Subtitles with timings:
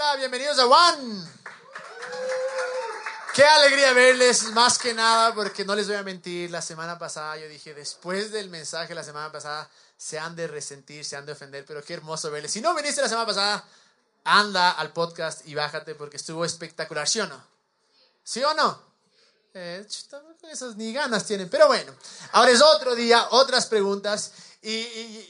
[0.00, 1.26] Hola, bienvenidos a One.
[3.34, 7.36] Qué alegría verles, más que nada, porque no les voy a mentir, la semana pasada
[7.36, 11.32] yo dije, después del mensaje la semana pasada, se han de resentir, se han de
[11.32, 12.52] ofender, pero qué hermoso verles.
[12.52, 13.64] Si no viniste la semana pasada,
[14.22, 17.44] anda al podcast y bájate porque estuvo espectacular, ¿sí o no?
[18.22, 18.80] ¿Sí o no?
[19.52, 19.84] Eh,
[20.48, 21.92] esas ni ganas tienen, pero bueno,
[22.30, 24.30] ahora es otro día, otras preguntas.
[24.62, 24.78] Y,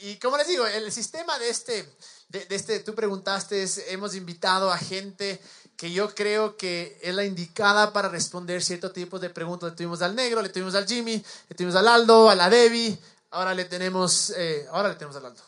[0.03, 1.97] y, como les digo, el sistema de este,
[2.29, 5.41] de, este, tú preguntaste, hemos invitado a gente
[5.77, 9.71] que yo creo que es la indicada para responder ciertos tipos de preguntas.
[9.71, 12.99] Le tuvimos al negro, le tuvimos al Jimmy, le tuvimos al Aldo, a la Debbie,
[13.31, 15.43] ahora le tenemos, eh, ahora le tenemos al Aldo.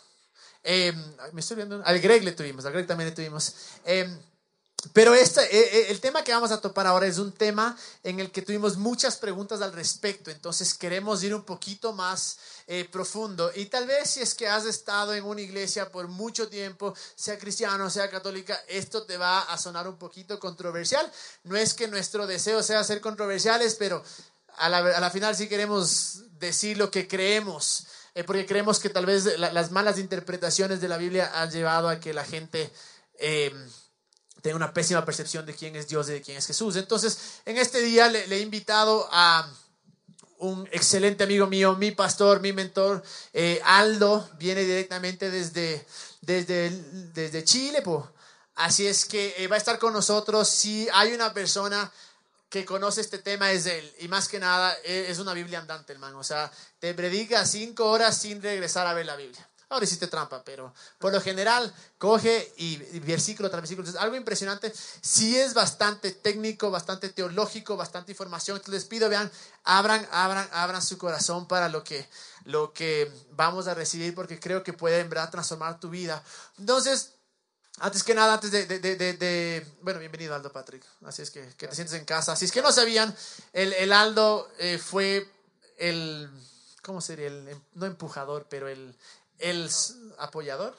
[0.63, 0.93] Eh,
[1.33, 3.55] me estoy viendo, al Greg le tuvimos, al Greg también le tuvimos.
[3.85, 4.09] Eh,
[4.95, 8.19] pero este, eh, eh, el tema que vamos a topar ahora es un tema en
[8.19, 13.51] el que tuvimos muchas preguntas al respecto, entonces queremos ir un poquito más eh, profundo.
[13.55, 17.39] Y tal vez si es que has estado en una iglesia por mucho tiempo, sea
[17.39, 21.11] cristiano, sea católica, esto te va a sonar un poquito controversial.
[21.45, 24.03] No es que nuestro deseo sea ser controversiales, pero
[24.57, 27.87] a la, a la final sí queremos decir lo que creemos,
[28.27, 32.13] porque creemos que tal vez las malas interpretaciones de la Biblia han llevado a que
[32.13, 32.73] la gente
[34.41, 36.77] tenga una pésima percepción de quién es Dios y de quién es Jesús.
[36.77, 39.49] Entonces, en este día le, he invitado a
[40.39, 45.87] un excelente amigo mío, mi pastor, mi mentor, eh, Aldo, viene directamente desde,
[46.23, 46.71] desde,
[47.13, 47.83] desde Chile.
[48.55, 50.49] Así es que eh, va a estar con nosotros.
[50.49, 51.91] Si hay una persona
[52.51, 53.95] que conoce este tema es él.
[54.01, 56.19] Y más que nada, e, es una Biblia andante, hermano.
[56.19, 59.49] O sea, te predica cinco horas sin regresar a ver la Biblia.
[59.71, 63.89] Ahora hiciste trampa, pero por lo general coge y, versículo tras versículo.
[63.89, 64.73] Es algo impresionante.
[65.01, 68.57] Sí es bastante técnico, bastante teológico, bastante información.
[68.57, 69.31] Entonces les pido, vean,
[69.63, 72.05] abran, abran, abran su corazón para lo que,
[72.47, 76.21] lo que vamos a recibir, porque creo que puede en verdad transformar tu vida.
[76.59, 77.13] Entonces,
[77.79, 80.85] antes que nada, antes de, de, de, bueno, bienvenido Aldo Patrick.
[81.05, 82.33] Así es que, que te sientes en casa.
[82.33, 83.15] Así es que no sabían,
[83.53, 85.31] el, el Aldo eh, fue
[85.79, 86.29] el,
[86.83, 87.29] ¿cómo sería?
[87.29, 88.97] El, no empujador, pero el,
[89.41, 89.71] el
[90.19, 90.77] apoyador,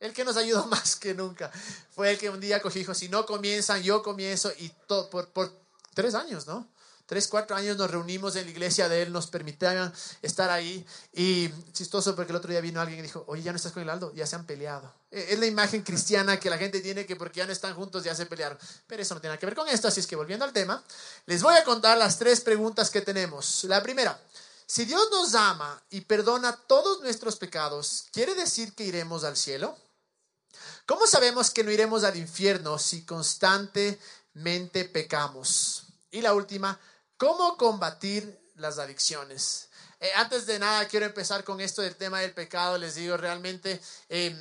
[0.00, 1.50] el que nos ayudó más que nunca.
[1.90, 5.28] Fue el que un día cogió dijo, si no comienzan, yo comienzo y todo, por,
[5.30, 5.52] por
[5.94, 6.68] tres años, ¿no?
[7.06, 9.92] Tres, cuatro años nos reunimos en la iglesia de él, nos permitían
[10.22, 10.86] estar ahí.
[11.12, 13.82] Y chistoso porque el otro día vino alguien y dijo, oye, ya no estás con
[13.82, 14.90] el Aldo, ya se han peleado.
[15.10, 18.04] E, es la imagen cristiana que la gente tiene que porque ya no están juntos
[18.04, 18.56] ya se pelearon.
[18.86, 20.82] Pero eso no tiene nada que ver con esto, así es que volviendo al tema,
[21.26, 23.64] les voy a contar las tres preguntas que tenemos.
[23.64, 24.18] La primera,
[24.66, 29.76] si Dios nos ama y perdona todos nuestros pecados, ¿quiere decir que iremos al cielo?
[30.86, 35.84] ¿Cómo sabemos que no iremos al infierno si constantemente pecamos?
[36.10, 36.78] Y la última,
[37.16, 39.68] ¿cómo combatir las adicciones?
[40.00, 42.78] Eh, antes de nada, quiero empezar con esto del tema del pecado.
[42.78, 43.80] Les digo, realmente...
[44.08, 44.36] Em,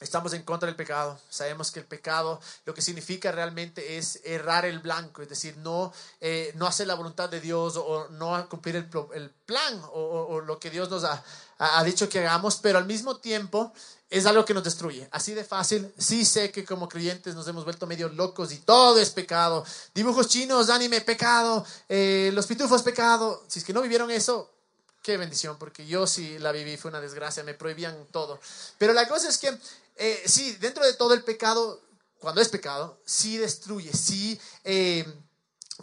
[0.00, 1.18] Estamos en contra del pecado.
[1.28, 5.92] Sabemos que el pecado lo que significa realmente es errar el blanco, es decir, no,
[6.20, 10.60] eh, no hacer la voluntad de Dios o no cumplir el, el plan o, lo
[10.60, 11.22] que Dios nos ha,
[11.58, 13.72] ha, dicho que hagamos, pero al mismo tiempo
[14.08, 15.08] es algo que nos destruye.
[15.10, 15.92] Así de fácil.
[15.98, 19.64] Sí sé que como creyentes nos hemos vuelto medio locos y todo es pecado.
[19.94, 21.66] Dibujos chinos, anime, pecado.
[21.88, 23.42] Eh, los pitufos, pecado.
[23.48, 24.48] Si es que no vivieron eso,
[25.02, 28.38] qué bendición, porque yo sí la viví, fue una desgracia, me prohibían todo.
[28.76, 29.58] Pero la cosa es que
[29.98, 31.82] eh, sí, dentro de todo el pecado,
[32.18, 35.04] cuando es pecado, sí destruye, sí eh,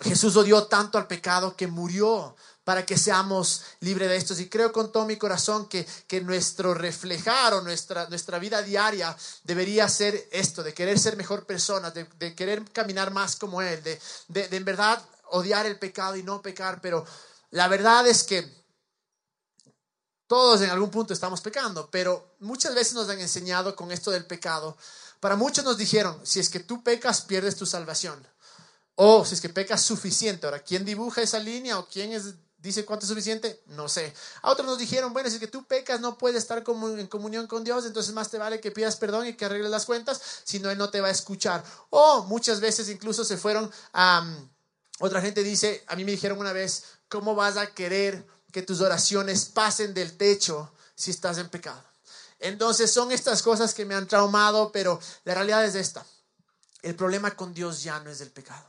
[0.02, 4.34] Jesús odió tanto al pecado que murió para que seamos libres de esto.
[4.38, 9.16] Y creo con todo mi corazón que, que nuestro reflejar o nuestra, nuestra vida diaria
[9.44, 13.82] debería ser esto, de querer ser mejor persona, de, de querer caminar más como Él,
[13.84, 16.82] de, de en verdad odiar el pecado y no pecar.
[16.82, 17.06] Pero
[17.52, 18.65] la verdad es que
[20.28, 24.26] todos en algún punto estamos pecando, pero muchas veces nos han enseñado con esto del
[24.26, 24.76] pecado.
[25.20, 28.26] Para muchos nos dijeron, si es que tú pecas, pierdes tu salvación.
[28.96, 30.48] O si es que pecas suficiente.
[30.48, 33.62] Ahora, ¿quién dibuja esa línea o quién es, dice cuánto es suficiente?
[33.68, 34.14] No sé.
[34.42, 37.48] A otros nos dijeron, bueno, si es que tú pecas, no puedes estar en comunión
[37.48, 40.60] con Dios, entonces más te vale que pidas perdón y que arregles las cuentas, si
[40.60, 41.64] no, Él no te va a escuchar.
[41.90, 44.26] O muchas veces incluso se fueron a...
[45.00, 48.26] otra gente dice, a mí me dijeron una vez, ¿cómo vas a querer
[48.56, 51.84] que tus oraciones pasen del techo si estás en pecado.
[52.40, 56.06] Entonces son estas cosas que me han traumado, pero la realidad es esta.
[56.82, 58.66] El problema con Dios ya no es del pecado.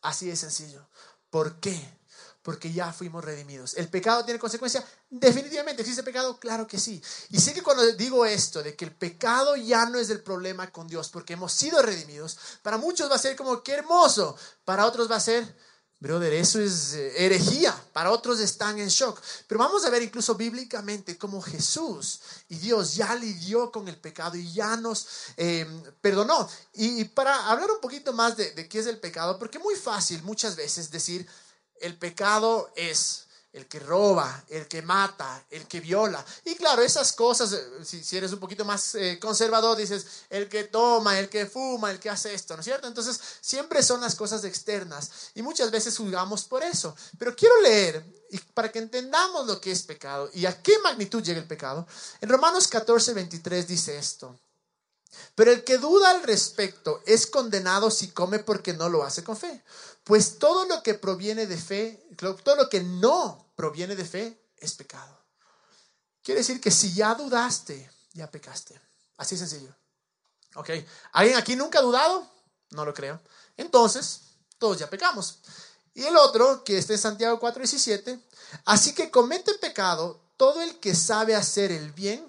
[0.00, 0.88] Así de sencillo.
[1.30, 2.00] ¿Por qué?
[2.42, 3.74] Porque ya fuimos redimidos.
[3.74, 4.84] ¿El pecado tiene consecuencia?
[5.08, 5.82] Definitivamente.
[5.82, 6.40] ¿Existe pecado?
[6.40, 7.00] Claro que sí.
[7.30, 10.72] Y sé que cuando digo esto, de que el pecado ya no es el problema
[10.72, 14.36] con Dios, porque hemos sido redimidos, para muchos va a ser como, qué hermoso.
[14.64, 15.56] Para otros va a ser,
[16.02, 17.72] Brother, eso es eh, herejía.
[17.92, 19.20] Para otros están en shock.
[19.46, 24.34] Pero vamos a ver incluso bíblicamente cómo Jesús y Dios ya lidió con el pecado
[24.34, 25.06] y ya nos
[25.36, 25.64] eh,
[26.00, 26.48] perdonó.
[26.72, 29.76] Y, para hablar un poquito más de, de qué es el pecado, porque es muy
[29.76, 31.24] fácil muchas veces decir,
[31.80, 36.24] el pecado es el que roba, el que mata, el que viola.
[36.44, 40.64] Y claro, esas cosas, eh, si, eres un poquito más eh, conservador, dices, el que
[40.64, 42.88] toma, el que fuma, el que hace esto, ¿no es cierto?
[42.88, 46.96] Entonces, siempre son las cosas externas y muchas veces juzgamos por eso.
[47.18, 51.22] Pero quiero leer, y para que entendamos lo que es pecado y a qué magnitud
[51.22, 51.86] llega el pecado,
[52.20, 54.38] en Romanos 14, 23 dice esto.
[55.34, 59.36] Pero el que duda al respecto es condenado si come porque no lo hace con
[59.36, 59.62] fe.
[60.04, 64.74] Pues todo lo que proviene de fe, todo lo que no proviene de fe es
[64.74, 65.18] pecado.
[66.22, 68.80] Quiere decir que si ya dudaste, ya pecaste.
[69.16, 69.74] Así sencillo.
[70.54, 70.70] ¿Ok?
[71.12, 72.28] ¿Alguien aquí nunca ha dudado?
[72.70, 73.20] No lo creo.
[73.56, 74.20] Entonces,
[74.58, 75.38] todos ya pecamos.
[75.94, 78.20] Y el otro, que está en Santiago 4:17,
[78.64, 82.26] así que comete pecado todo el que sabe hacer el bien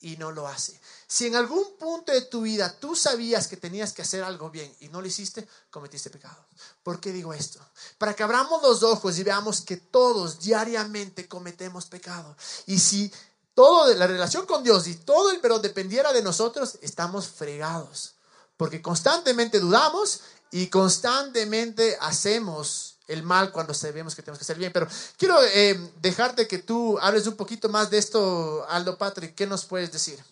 [0.00, 0.80] y no lo hace.
[1.08, 4.74] Si en algún punto de tu vida tú sabías que tenías que hacer algo bien
[4.80, 6.44] y no lo hiciste, cometiste pecado.
[6.82, 7.60] ¿Por qué digo esto?
[7.96, 12.36] Para que abramos los ojos y veamos que todos diariamente cometemos pecado.
[12.66, 13.12] Y si
[13.54, 18.14] todo de la relación con Dios y todo el perdón dependiera de nosotros, estamos fregados.
[18.56, 24.72] Porque constantemente dudamos y constantemente hacemos el mal cuando sabemos que tenemos que hacer bien.
[24.72, 29.36] Pero quiero eh, dejarte que tú hables un poquito más de esto, Aldo Patrick.
[29.36, 30.22] ¿Qué nos puedes decir?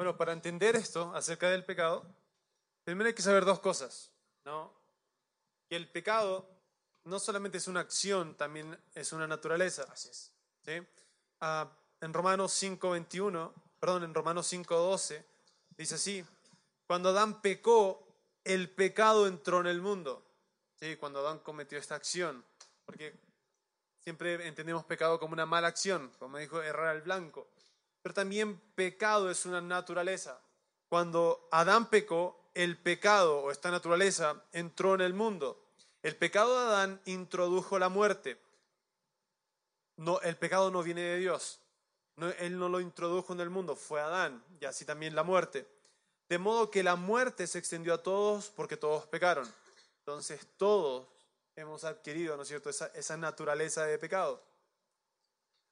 [0.00, 2.06] Bueno, para entender esto acerca del pecado,
[2.84, 4.10] primero hay que saber dos cosas,
[4.46, 4.72] ¿no?
[5.68, 6.48] Que el pecado
[7.04, 9.84] no solamente es una acción, también es una naturaleza.
[9.92, 10.32] Así es.
[10.64, 10.72] ¿sí?
[11.40, 11.70] Ah,
[12.00, 15.22] en Romanos 5.21, perdón, en Romanos 5.12,
[15.76, 16.24] dice así,
[16.86, 18.02] cuando Adán pecó,
[18.42, 20.24] el pecado entró en el mundo.
[20.76, 20.96] ¿sí?
[20.96, 22.42] Cuando Adán cometió esta acción,
[22.86, 23.12] porque
[23.98, 27.50] siempre entendemos pecado como una mala acción, como dijo errar al blanco.
[28.02, 30.40] Pero también pecado es una naturaleza.
[30.88, 35.62] Cuando Adán pecó, el pecado o esta naturaleza entró en el mundo.
[36.02, 38.40] El pecado de Adán introdujo la muerte.
[39.96, 41.60] No, el pecado no viene de Dios.
[42.38, 45.66] él no lo introdujo en el mundo, fue Adán y así también la muerte.
[46.28, 49.52] De modo que la muerte se extendió a todos porque todos pecaron.
[49.98, 51.06] Entonces todos
[51.56, 54.42] hemos adquirido, ¿no es cierto?, esa, esa naturaleza de pecado.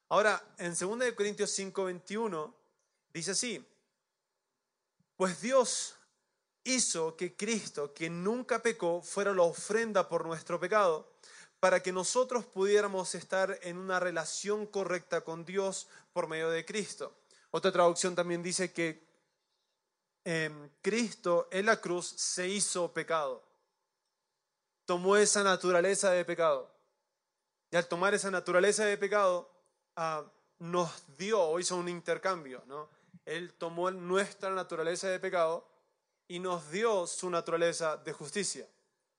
[0.08, 2.55] Ahora, en 2 Corintios 5:21
[3.12, 3.64] dice así,
[5.16, 5.96] pues Dios
[6.64, 11.10] hizo que Cristo, que nunca pecó, fuera la ofrenda por nuestro pecado,
[11.60, 17.12] para que nosotros pudiéramos estar en una relación correcta con Dios por medio de Cristo.
[17.50, 19.06] Otra traducción también dice que
[20.25, 23.43] em, Cristo en la cruz se hizo pecado,
[24.84, 26.72] tomó esa naturaleza de pecado.
[27.70, 29.57] Y al tomar esa naturaleza de pecado,
[30.00, 30.24] Ah,
[30.60, 32.88] nos dio hizo un intercambio, ¿no?
[33.24, 35.68] Él tomó nuestra naturaleza de pecado
[36.28, 38.68] y nos dio su naturaleza de justicia.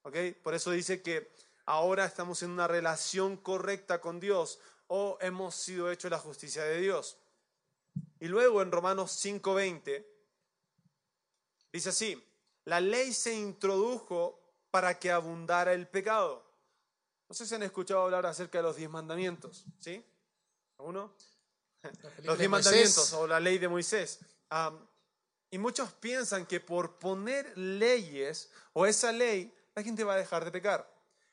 [0.04, 0.16] ¿ok?
[0.42, 1.34] Por eso dice que
[1.66, 6.80] ahora estamos en una relación correcta con Dios o hemos sido hechos la justicia de
[6.80, 7.18] Dios.
[8.18, 10.06] Y luego en Romanos 5:20
[11.74, 12.26] dice así,
[12.64, 14.40] la ley se introdujo
[14.70, 16.42] para que abundara el pecado.
[17.28, 20.02] No sé si han escuchado hablar acerca de los diez mandamientos, ¿sí?
[20.82, 21.14] ¿Uno?
[22.24, 24.20] Los diez mandamientos o la ley de Moisés.
[25.50, 30.44] y muchos piensan que por poner leyes o esa ley, la gente va a dejar
[30.44, 30.88] de pecar.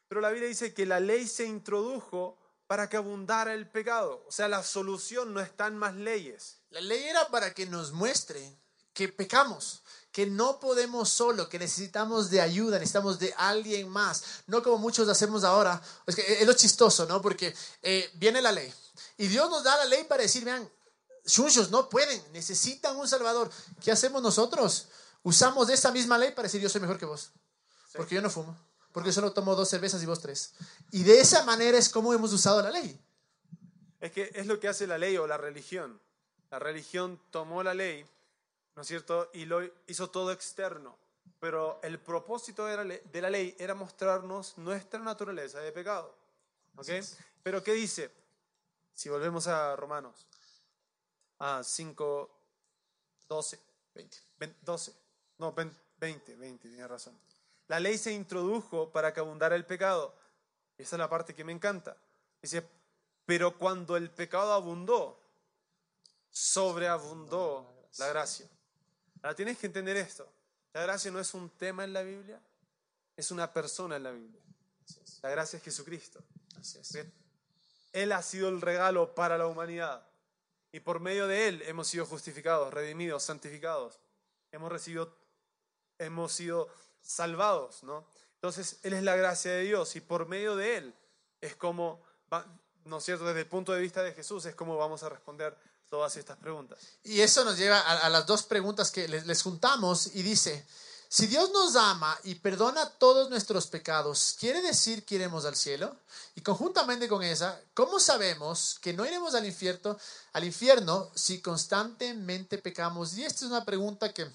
[0.08, 4.24] Pero la Biblia dice que la ley se introdujo para que abundara el pecado.
[4.28, 6.60] O sea, la solución no está en más leyes.
[6.70, 8.58] La ley era para que nos muestre
[8.94, 14.42] que pecamos, que no podemos solo, que necesitamos de ayuda, necesitamos de alguien más.
[14.48, 15.82] No como muchos hacemos ahora.
[16.06, 17.22] Es que es lo chistoso, ¿no?
[17.22, 18.74] Porque eh, viene la ley
[19.18, 20.70] y Dios nos da la ley para decir, vean,
[21.26, 23.50] chunchos no pueden, necesitan un Salvador.
[23.84, 24.88] ¿Qué hacemos nosotros?
[25.24, 27.32] Usamos de esa misma ley para decir, yo soy mejor que vos.
[27.94, 28.58] Porque yo no fumo.
[28.92, 30.54] Porque yo solo tomo dos cervezas y vos tres.
[30.92, 33.00] Y de esa manera es como hemos usado la ley.
[34.00, 36.00] Es que es lo que hace la ley o la religión.
[36.50, 38.06] La religión tomó la ley,
[38.76, 39.30] ¿no es cierto?
[39.34, 40.98] Y lo hizo todo externo.
[41.40, 46.16] Pero el propósito de la ley, de la ley era mostrarnos nuestra naturaleza de pecado.
[46.78, 46.88] ¿Ok?
[47.44, 48.12] Pero ¿qué dice?
[48.98, 50.26] Si volvemos a Romanos,
[51.38, 52.32] a 5,
[53.30, 53.60] 12,
[53.94, 54.18] 20,
[54.64, 54.94] 12,
[55.38, 57.16] no, 20, 20, tiene razón.
[57.68, 60.16] La ley se introdujo para que abundara el pecado.
[60.80, 61.96] Esa es la parte que me encanta.
[62.42, 62.68] Dice,
[63.24, 65.22] pero cuando el pecado abundó,
[66.32, 68.50] sobreabundó la gracia.
[69.22, 70.28] Ahora tienes que entender esto.
[70.74, 72.42] La gracia no es un tema en la Biblia,
[73.16, 74.42] es una persona en la Biblia.
[75.22, 76.24] La gracia es Jesucristo.
[76.60, 76.98] Así es.
[78.04, 80.06] Él ha sido el regalo para la humanidad.
[80.72, 84.00] Y por medio de Él hemos sido justificados, redimidos, santificados.
[84.52, 85.18] Hemos recibido,
[85.98, 86.70] hemos sido
[87.02, 88.06] salvados, ¿no?
[88.36, 90.94] Entonces, Él es la gracia de Dios y por medio de Él
[91.42, 92.04] es como,
[92.86, 93.26] ¿no es cierto?
[93.26, 95.58] Desde el punto de vista de Jesús es como vamos a responder
[95.90, 96.80] todas estas preguntas.
[97.04, 100.68] Y eso nos lleva a, las dos preguntas que les juntamos y dice,
[101.10, 105.96] si Dios nos ama y perdona todos nuestros pecados, ¿quiere decir que iremos al cielo?
[106.36, 109.98] Y conjuntamente con esa, ¿cómo sabemos que no iremos al infierno,
[110.34, 113.18] al infierno si constantemente pecamos?
[113.18, 114.28] Y esta es una pregunta que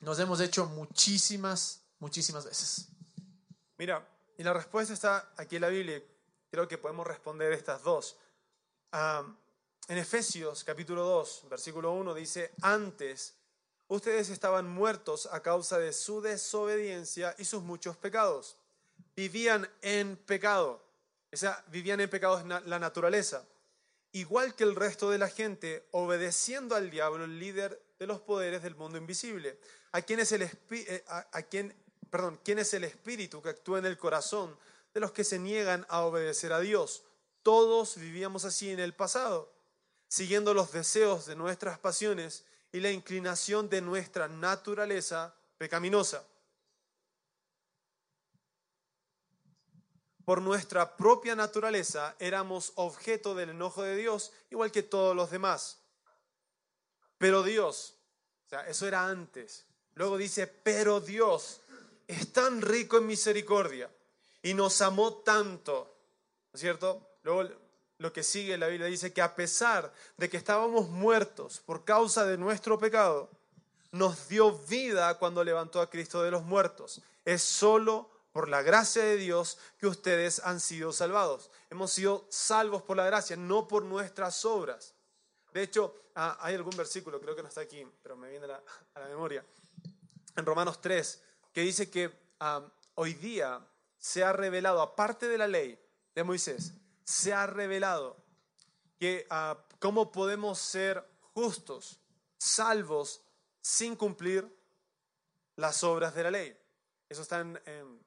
[0.00, 2.86] nos hemos hecho muchísimas, muchísimas veces.
[3.76, 4.06] Mira,
[4.38, 6.02] y la respuesta está aquí en la Biblia.
[6.50, 8.16] Creo que podemos responder estas dos.
[8.92, 9.24] Ah,
[9.88, 13.34] en Efesios capítulo 2, versículo 1 dice, antes
[13.88, 18.56] ustedes estaban muertos a causa de su desobediencia y sus muchos pecados.
[19.14, 20.82] Vivían en pecado.
[21.32, 23.44] O sea, vivían en pecado la naturaleza.
[24.12, 28.62] Igual que el resto de la gente, obedeciendo al diablo, el líder de los poderes
[28.62, 29.58] del mundo invisible,
[29.92, 31.04] a quien eh,
[32.42, 34.56] quien es el espíritu que actúa en el corazón
[34.94, 37.04] de los que se niegan a obedecer a Dios.
[37.42, 39.52] Todos vivíamos así en el pasado,
[40.08, 46.26] siguiendo los deseos de nuestras pasiones y la inclinación de nuestra naturaleza pecaminosa.
[50.24, 55.78] Por nuestra propia naturaleza éramos objeto del enojo de Dios, igual que todos los demás.
[57.18, 57.94] Pero Dios,
[58.46, 59.66] o sea, eso era antes.
[59.94, 61.60] Luego dice, pero Dios
[62.06, 63.90] es tan rico en misericordia
[64.42, 65.96] y nos amó tanto,
[66.52, 67.18] ¿no es cierto?
[67.22, 67.65] Luego
[67.98, 71.84] lo que sigue en la Biblia dice que a pesar de que estábamos muertos por
[71.84, 73.30] causa de nuestro pecado,
[73.92, 77.00] nos dio vida cuando levantó a Cristo de los muertos.
[77.24, 81.50] Es solo por la gracia de Dios que ustedes han sido salvados.
[81.70, 84.94] Hemos sido salvos por la gracia, no por nuestras obras.
[85.54, 89.00] De hecho, ah, hay algún versículo, creo que no está aquí, pero me viene a
[89.00, 89.42] la, memoria,
[90.36, 91.22] en Romanos 3,
[91.54, 92.62] que dice que ah,
[92.96, 93.66] hoy día
[93.98, 95.78] se ha revelado, aparte de la ley
[96.14, 96.74] de Moisés,
[97.06, 98.16] se ha revelado
[98.98, 102.00] que ah, cómo podemos ser justos,
[102.36, 103.22] salvos,
[103.60, 104.46] sin cumplir
[105.54, 106.58] las obras de la ley.
[107.08, 108.04] Eso está en, en-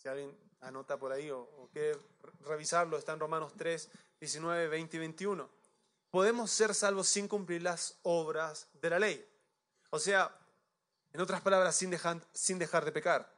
[0.00, 1.98] si alguien anota por ahí o, o quiere
[2.40, 5.50] revisarlo, está en Romanos 3, 19, 20 y 21.
[6.10, 9.28] Podemos ser salvos sin cumplir las obras de la ley.
[9.90, 10.34] O sea,
[11.12, 13.35] en otras palabras, sin dejar, sin dejar de pecar.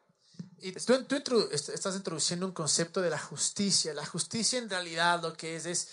[0.61, 3.95] Y tú, tú introdu- est- estás introduciendo un concepto de la justicia.
[3.95, 5.89] La justicia en realidad lo que es es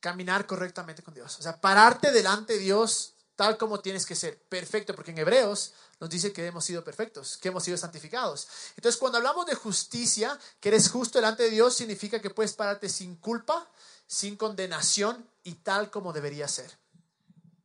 [0.00, 1.38] caminar correctamente con Dios.
[1.38, 4.36] O sea, pararte delante de Dios tal como tienes que ser.
[4.48, 8.48] Perfecto, porque en Hebreos nos dice que hemos sido perfectos, que hemos sido santificados.
[8.76, 12.88] Entonces, cuando hablamos de justicia, que eres justo delante de Dios, significa que puedes pararte
[12.88, 13.68] sin culpa,
[14.06, 16.76] sin condenación y tal como debería ser.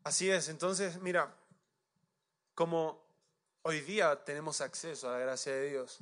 [0.03, 1.33] Así es, entonces, mira,
[2.53, 3.03] como
[3.63, 5.99] hoy día tenemos acceso a la gracia de Dios,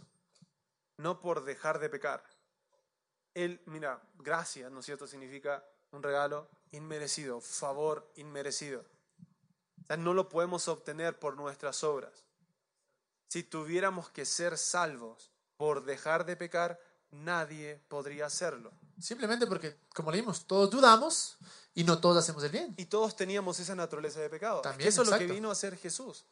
[0.98, 2.24] no por dejar de pecar.
[3.34, 5.08] Él, mira, gracia, ¿no es cierto?
[5.08, 8.86] Significa un regalo inmerecido, favor inmerecido.
[9.84, 12.26] O sea, no lo podemos obtener por nuestras obras.
[13.28, 16.80] Si tuviéramos que ser salvos por dejar de pecar,
[17.12, 18.72] nadie podría hacerlo.
[19.00, 21.38] Simplemente porque, como leímos, todos dudamos
[21.74, 22.74] y no todos hacemos el bien.
[22.78, 24.58] Y todos teníamos esa naturaleza de pecado.
[24.58, 26.26] Es que También, eso es lo que vino a hacer Jesús.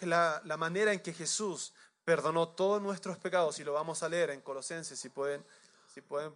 [0.00, 4.40] La manera en que Jesús perdonó todos nuestros pecados, y lo vamos a leer en
[4.40, 5.44] Colosenses, si pueden,
[5.92, 6.32] si pueden,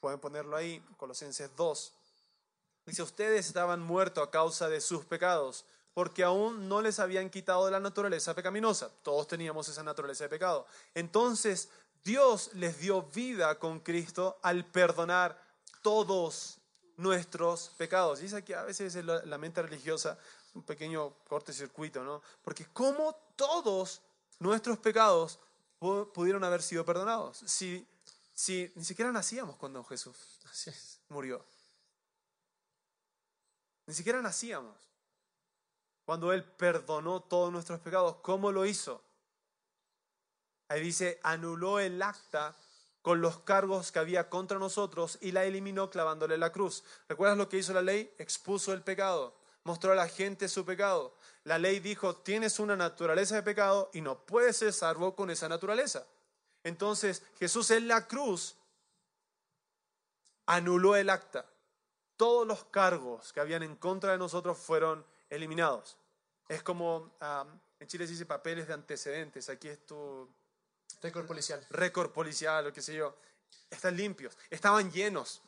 [0.00, 1.92] pueden ponerlo ahí, Colosenses 2.
[2.86, 5.64] Dice, ustedes estaban muertos a causa de sus pecados,
[5.94, 8.90] porque aún no les habían quitado de la naturaleza pecaminosa.
[9.02, 10.66] Todos teníamos esa naturaleza de pecado.
[10.94, 11.68] Entonces,
[12.04, 15.40] Dios les dio vida con Cristo al perdonar
[15.82, 16.58] todos
[16.96, 18.22] nuestros pecados.
[18.22, 20.18] Y es aquí a veces es la, mente religiosa
[20.54, 22.22] un pequeño cortocircuito, ¿no?
[22.42, 24.00] Porque ¿cómo todos
[24.40, 25.38] nuestros pecados
[25.78, 27.38] pu- pudieron haber sido perdonados?
[27.46, 27.86] Si,
[28.34, 30.16] si ni siquiera nacíamos cuando Jesús
[31.08, 31.44] murió.
[33.86, 34.76] Ni siquiera nacíamos.
[36.04, 39.02] Cuando Él perdonó todos nuestros pecados, ¿cómo lo hizo?
[40.68, 42.56] Ahí dice, anuló el acta
[43.02, 46.84] con los cargos que había contra nosotros y la eliminó clavándole la cruz.
[47.08, 48.12] ¿Recuerdas lo que hizo la ley?
[48.18, 51.16] Expuso el pecado, mostró a la gente su pecado.
[51.44, 55.48] La ley dijo, tienes una naturaleza de pecado y no puedes ser salvo con esa
[55.48, 56.06] naturaleza.
[56.62, 58.56] Entonces Jesús en la cruz
[60.46, 61.46] anuló el acta.
[62.16, 65.96] Todos los cargos que habían en contra de nosotros fueron eliminados.
[66.48, 67.16] Es como,
[67.78, 70.28] en Chile se dice papeles de antecedentes, aquí es tu,
[71.00, 71.64] Récord policial.
[71.70, 73.16] récord policial o qué sé yo,
[73.70, 75.40] están limpios, estaban llenos.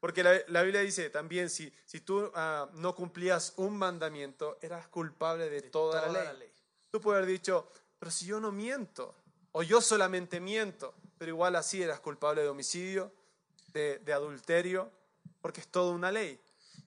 [0.00, 4.86] Porque la, la Biblia dice también, si, si tú ah, no cumplías un mandamiento, eras
[4.88, 6.24] culpable de, toda, toda la, ley.
[6.24, 6.52] la ley.
[6.90, 9.14] Tú puedes haber dicho, pero si yo no miento,
[9.52, 13.12] o yo solamente miento, pero igual así eras culpable de homicidio,
[13.72, 14.90] de, de adulterio,
[15.40, 16.40] porque es toda una ley.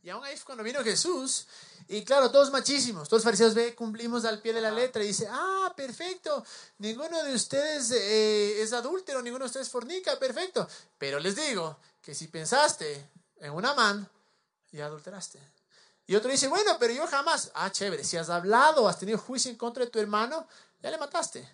[0.03, 1.47] Y aún ahí fue cuando vino Jesús,
[1.87, 5.27] y claro, todos machísimos, todos fariseos ve, cumplimos al pie de la letra, y dice,
[5.29, 6.43] ah, perfecto,
[6.79, 10.67] ninguno de ustedes eh, es adúltero, ninguno de ustedes fornica, perfecto.
[10.97, 14.09] Pero les digo que si pensaste en una man,
[14.71, 15.39] ya adulteraste.
[16.07, 19.51] Y otro dice, bueno, pero yo jamás, ah, chévere, si has hablado, has tenido juicio
[19.51, 20.47] en contra de tu hermano,
[20.81, 21.47] ya le mataste.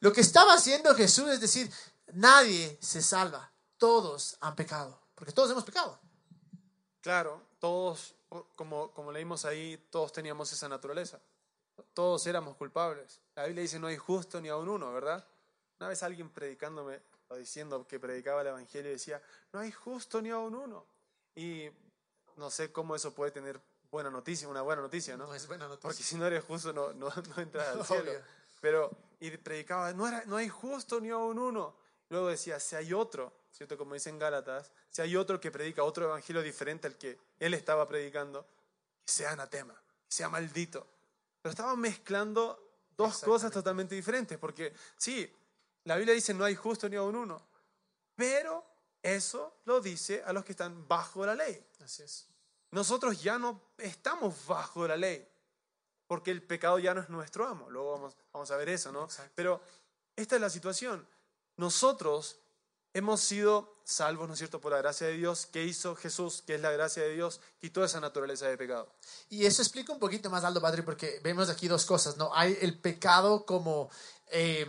[0.00, 1.72] Lo que estaba haciendo Jesús es decir,
[2.12, 5.98] nadie se salva, todos han pecado, porque todos hemos pecado.
[7.00, 8.14] Claro, todos,
[8.56, 11.18] como, como leímos ahí, todos teníamos esa naturaleza.
[11.94, 13.22] Todos éramos culpables.
[13.34, 15.26] La Biblia dice no hay justo ni aun uno, ¿verdad?
[15.80, 19.22] Una vez alguien predicándome o diciendo que predicaba el Evangelio decía,
[19.54, 20.84] no hay justo ni aun uno.
[21.34, 21.70] Y
[22.36, 23.58] no sé cómo eso puede tener
[23.90, 25.26] buena noticia, una buena noticia, ¿no?
[25.26, 25.88] No es buena noticia.
[25.88, 28.10] Porque si no eres justo no, no, no entras al cielo.
[28.10, 28.20] Obvio.
[28.60, 28.90] Pero,
[29.20, 31.74] y predicaba, no, era, no hay justo ni aun uno.
[32.14, 33.76] Luego decía, si hay otro, ¿cierto?
[33.76, 37.88] Como dicen Gálatas, si hay otro que predica otro evangelio diferente al que él estaba
[37.88, 38.46] predicando,
[39.04, 39.74] sea anatema,
[40.06, 40.86] sea maldito.
[41.42, 45.28] Pero estaban mezclando dos cosas totalmente diferentes, porque sí,
[45.82, 47.44] la Biblia dice no hay justo ni aun uno,
[48.14, 48.64] pero
[49.02, 51.66] eso lo dice a los que están bajo la ley.
[51.80, 52.28] Así es.
[52.70, 55.28] Nosotros ya no estamos bajo la ley,
[56.06, 57.68] porque el pecado ya no es nuestro amo.
[57.70, 59.02] Luego vamos, vamos a ver eso, ¿no?
[59.02, 59.32] Exacto.
[59.34, 59.60] Pero
[60.14, 61.08] esta es la situación.
[61.56, 62.36] Nosotros
[62.92, 65.46] hemos sido salvos, ¿no es cierto?, por la gracia de Dios.
[65.46, 66.42] ¿Qué hizo Jesús?
[66.46, 68.92] Que es la gracia de Dios, quitó esa naturaleza de pecado.
[69.28, 72.34] Y eso explica un poquito más, Aldo Padre, porque vemos aquí dos cosas, ¿no?
[72.34, 73.90] Hay el pecado como,
[74.28, 74.66] eh,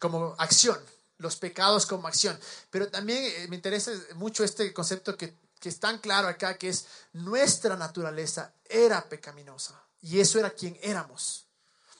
[0.00, 0.78] como acción,
[1.18, 2.38] los pecados como acción,
[2.70, 6.68] pero también eh, me interesa mucho este concepto que, que es tan claro acá, que
[6.68, 11.46] es nuestra naturaleza era pecaminosa, y eso era quien éramos.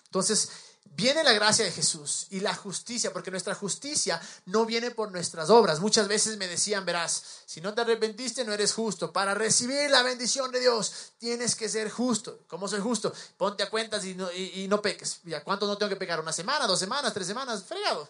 [0.05, 0.51] Entonces,
[0.97, 5.51] viene la gracia de Jesús y la justicia, porque nuestra justicia no viene por nuestras
[5.51, 5.81] obras.
[5.81, 9.13] Muchas veces me decían, verás, si no te arrepentiste no eres justo.
[9.13, 12.41] Para recibir la bendición de Dios tienes que ser justo.
[12.49, 13.13] ¿Cómo soy justo?
[13.37, 15.21] Ponte a cuentas y no, y, y no peques.
[15.25, 16.21] ¿Y a cuánto no tengo que pecar?
[16.21, 17.65] ¿Una semana, dos semanas, tres semanas?
[17.65, 18.09] Fregado.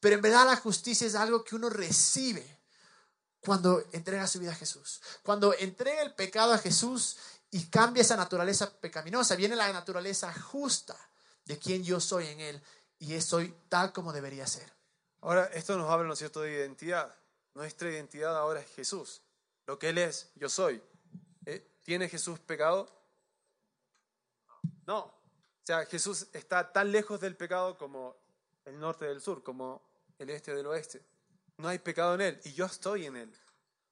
[0.00, 2.60] Pero en verdad la justicia es algo que uno recibe
[3.40, 5.00] cuando entrega su vida a Jesús.
[5.22, 7.16] Cuando entrega el pecado a Jesús
[7.50, 10.96] y cambia esa naturaleza pecaminosa, viene la naturaleza justa
[11.44, 12.62] de quien yo soy en Él
[12.98, 14.72] y soy tal como debería ser.
[15.20, 17.14] Ahora, esto nos habla, ¿no es cierto?, de identidad.
[17.54, 19.22] Nuestra identidad ahora es Jesús.
[19.66, 20.82] Lo que Él es, yo soy.
[21.46, 21.66] ¿Eh?
[21.82, 22.90] ¿Tiene Jesús pecado?
[24.86, 24.98] No.
[24.98, 28.16] O sea, Jesús está tan lejos del pecado como
[28.64, 29.82] el norte del sur, como
[30.18, 31.02] el este del oeste.
[31.56, 33.34] No hay pecado en Él y yo estoy en Él.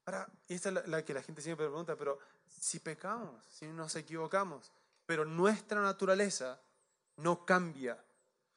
[0.04, 3.94] Ahora, esta es la, la que la gente siempre pregunta, pero si pecamos, si nos
[3.96, 4.70] equivocamos,
[5.06, 6.60] pero nuestra naturaleza
[7.16, 8.02] no cambia.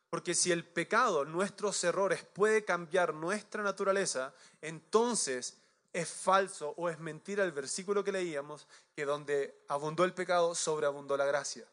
[0.10, 5.58] Porque si el pecado, nuestros errores, puede cambiar nuestra naturaleza, entonces
[5.92, 11.18] es falso o es mentira el versículo que leíamos, que donde abundó el pecado, sobreabundó
[11.18, 11.66] la gracia.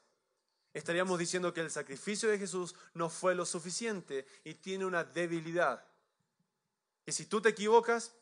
[0.75, 5.85] Estaríamos diciendo que el sacrificio de Jesús no fue lo suficiente y tiene una debilidad.
[7.05, 8.13] Que si tú te equivocas,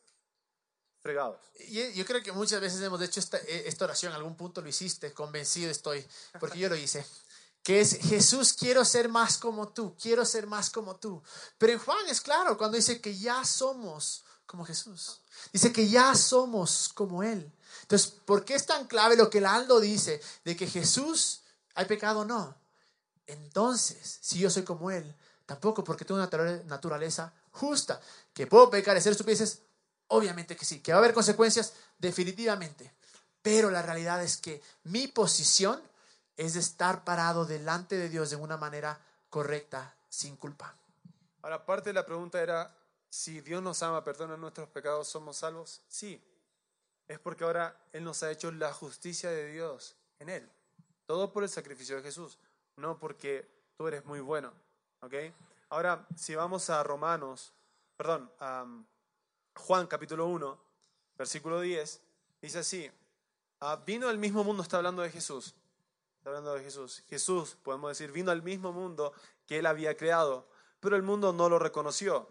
[1.00, 1.38] fregados.
[1.68, 4.60] Y yo creo que muchas veces hemos hecho esta, eh, esta oración, en algún punto
[4.60, 6.04] lo hiciste, convencido estoy,
[6.38, 7.04] porque yo lo hice.
[7.62, 11.22] Que es Jesús, quiero ser más como tú, quiero ser más como tú.
[11.58, 15.20] Pero en Juan es claro cuando dice que ya somos como Jesús.
[15.52, 17.52] Dice que ya somos como Él.
[17.82, 21.42] Entonces, ¿por qué es tan clave lo que el Aldo dice de que Jesús
[21.74, 22.56] hay pecado o no?
[23.26, 25.14] Entonces, si yo soy como Él,
[25.46, 28.00] tampoco porque tengo una natura- naturaleza justa,
[28.32, 29.60] que puedo pecar y ser estupideces,
[30.08, 32.92] obviamente que sí, que va a haber consecuencias, definitivamente.
[33.42, 35.80] Pero la realidad es que mi posición
[36.40, 38.98] es estar parado delante de Dios de una manera
[39.28, 40.74] correcta, sin culpa.
[41.42, 42.74] Ahora, parte de la pregunta era,
[43.10, 45.82] si Dios nos ama, perdona nuestros pecados, ¿somos salvos?
[45.86, 46.18] Sí.
[47.06, 50.50] Es porque ahora Él nos ha hecho la justicia de Dios en Él.
[51.04, 52.38] Todo por el sacrificio de Jesús,
[52.76, 54.50] no porque tú eres muy bueno.
[55.02, 55.12] ¿Ok?
[55.68, 57.52] Ahora, si vamos a Romanos,
[57.98, 58.86] perdón, a um,
[59.56, 60.58] Juan capítulo 1,
[61.18, 62.00] versículo 10,
[62.40, 62.90] dice así,
[63.60, 65.54] ah, vino al mismo mundo, está hablando de Jesús,
[66.20, 67.02] está hablando de Jesús.
[67.08, 69.14] Jesús, podemos decir, vino al mismo mundo
[69.46, 70.46] que Él había creado,
[70.78, 72.28] pero el mundo no lo reconoció.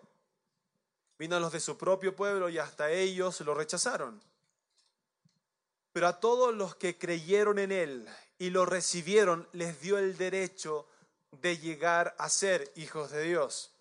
[1.18, 4.22] Vino a los de su propio pueblo y hasta ellos lo rechazaron.
[5.92, 10.86] Pero a todos los que creyeron en Él y lo recibieron, les dio el derecho
[11.32, 13.72] de llegar a ser hijos de Dios.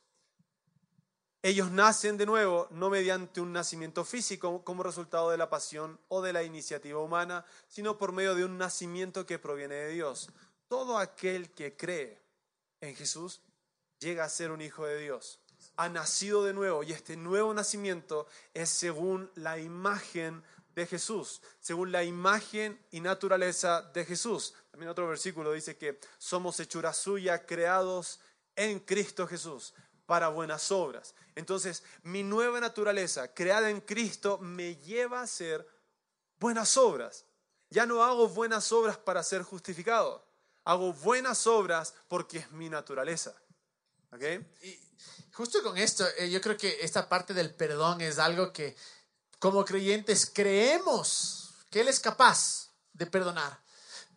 [1.42, 6.20] Ellos nacen de nuevo no mediante un nacimiento físico como resultado de la pasión o
[6.20, 10.30] de la iniciativa humana, sino por medio de un nacimiento que proviene de Dios.
[10.66, 12.20] Todo aquel que cree
[12.80, 13.40] en Jesús
[14.00, 15.38] llega a ser un hijo de Dios.
[15.76, 20.42] Ha nacido de nuevo y este nuevo nacimiento es según la imagen
[20.74, 24.54] de Jesús, según la imagen y naturaleza de Jesús.
[24.72, 28.20] También otro versículo dice que somos hechura suya, creados
[28.56, 29.72] en Cristo Jesús
[30.08, 31.14] para buenas obras.
[31.34, 35.68] Entonces, mi nueva naturaleza, creada en Cristo, me lleva a hacer
[36.40, 37.26] buenas obras.
[37.68, 40.24] Ya no hago buenas obras para ser justificado,
[40.64, 43.34] hago buenas obras porque es mi naturaleza.
[44.62, 44.80] Y
[45.34, 48.74] justo con esto, eh, yo creo que esta parte del perdón es algo que
[49.38, 53.60] como creyentes creemos que Él es capaz de perdonar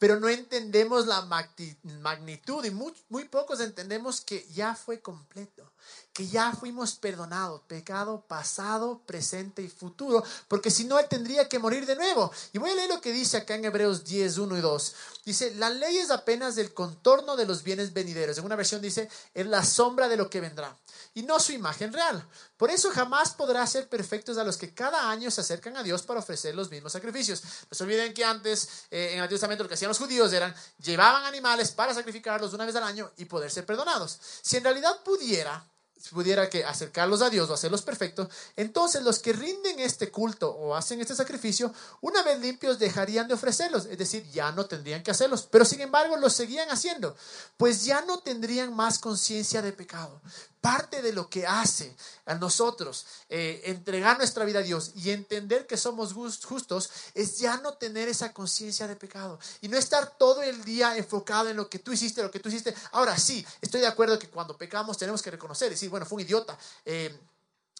[0.01, 5.70] pero no entendemos la magnitud y muy, muy, pocos entendemos que ya fue completo,
[6.13, 11.59] que ya fuimos perdonados, pecado pasado, presente y futuro, porque si no, Él tendría que
[11.59, 12.31] morir de nuevo.
[12.53, 14.95] Y voy a leer lo que dice acá en Hebreos 10, 1 y 2.
[15.25, 18.37] Dice, la ley es apenas del contorno de los bienes venideros.
[18.37, 20.75] En una versión dice, es la sombra de lo que vendrá
[21.13, 22.25] y no su imagen real.
[22.57, 26.03] Por eso jamás podrá ser perfectos a los que cada año se acercan a Dios
[26.03, 27.43] para ofrecer los mismos sacrificios.
[27.43, 30.31] No se olviden que antes, eh, en el Antiguo Testamento, lo que hacían los judíos
[30.33, 34.19] eran, llevaban animales para sacrificarlos una vez al año y poder ser perdonados.
[34.41, 35.65] Si en realidad pudiera,
[36.09, 40.75] pudiera que acercarlos a Dios o hacerlos perfectos, entonces los que rinden este culto o
[40.75, 45.11] hacen este sacrificio, una vez limpios dejarían de ofrecerlos, es decir, ya no tendrían que
[45.11, 47.15] hacerlos, pero sin embargo los seguían haciendo,
[47.57, 50.21] pues ya no tendrían más conciencia de pecado.
[50.61, 51.95] Parte de lo que hace
[52.25, 57.57] a nosotros eh, entregar nuestra vida a Dios y entender que somos justos es ya
[57.57, 61.67] no tener esa conciencia de pecado y no estar todo el día enfocado en lo
[61.67, 62.75] que tú hiciste, lo que tú hiciste.
[62.91, 66.21] Ahora sí, estoy de acuerdo que cuando pecamos tenemos que reconocer, decir, bueno, fue un
[66.21, 66.55] idiota.
[66.85, 67.19] Eh,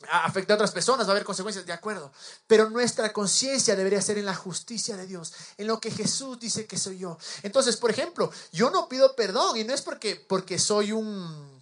[0.10, 2.12] afecta a otras personas, va a haber consecuencias, de acuerdo.
[2.48, 6.66] Pero nuestra conciencia debería ser en la justicia de Dios, en lo que Jesús dice
[6.66, 7.18] que soy yo.
[7.44, 11.61] Entonces, por ejemplo, yo no pido perdón y no es porque, porque soy un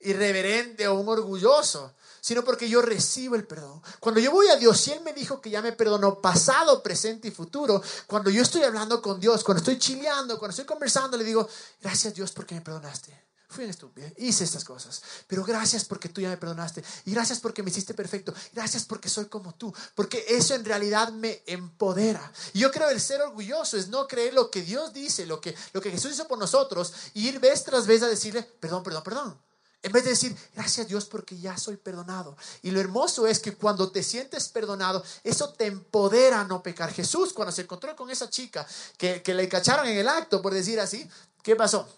[0.00, 3.82] irreverente o un orgulloso, sino porque yo recibo el perdón.
[3.98, 7.28] Cuando yo voy a Dios, si Él me dijo que ya me perdonó pasado, presente
[7.28, 11.24] y futuro, cuando yo estoy hablando con Dios, cuando estoy chileando, cuando estoy conversando, le
[11.24, 11.48] digo,
[11.80, 13.30] gracias Dios porque me perdonaste.
[13.48, 17.40] Fui un estúpido, hice estas cosas, pero gracias porque tú ya me perdonaste y gracias
[17.40, 22.32] porque me hiciste perfecto, gracias porque soy como tú, porque eso en realidad me empodera.
[22.52, 25.56] Y yo creo el ser orgulloso es no creer lo que Dios dice, lo que,
[25.72, 29.02] lo que Jesús hizo por nosotros, y ir vez tras vez a decirle, perdón, perdón,
[29.02, 29.49] perdón.
[29.82, 32.36] En vez de decir, gracias Dios porque ya soy perdonado.
[32.62, 36.92] Y lo hermoso es que cuando te sientes perdonado, eso te empodera a no pecar.
[36.92, 38.66] Jesús, cuando se encontró con esa chica
[38.98, 41.08] que, que le cacharon en el acto, por decir así,
[41.42, 41.88] ¿qué pasó?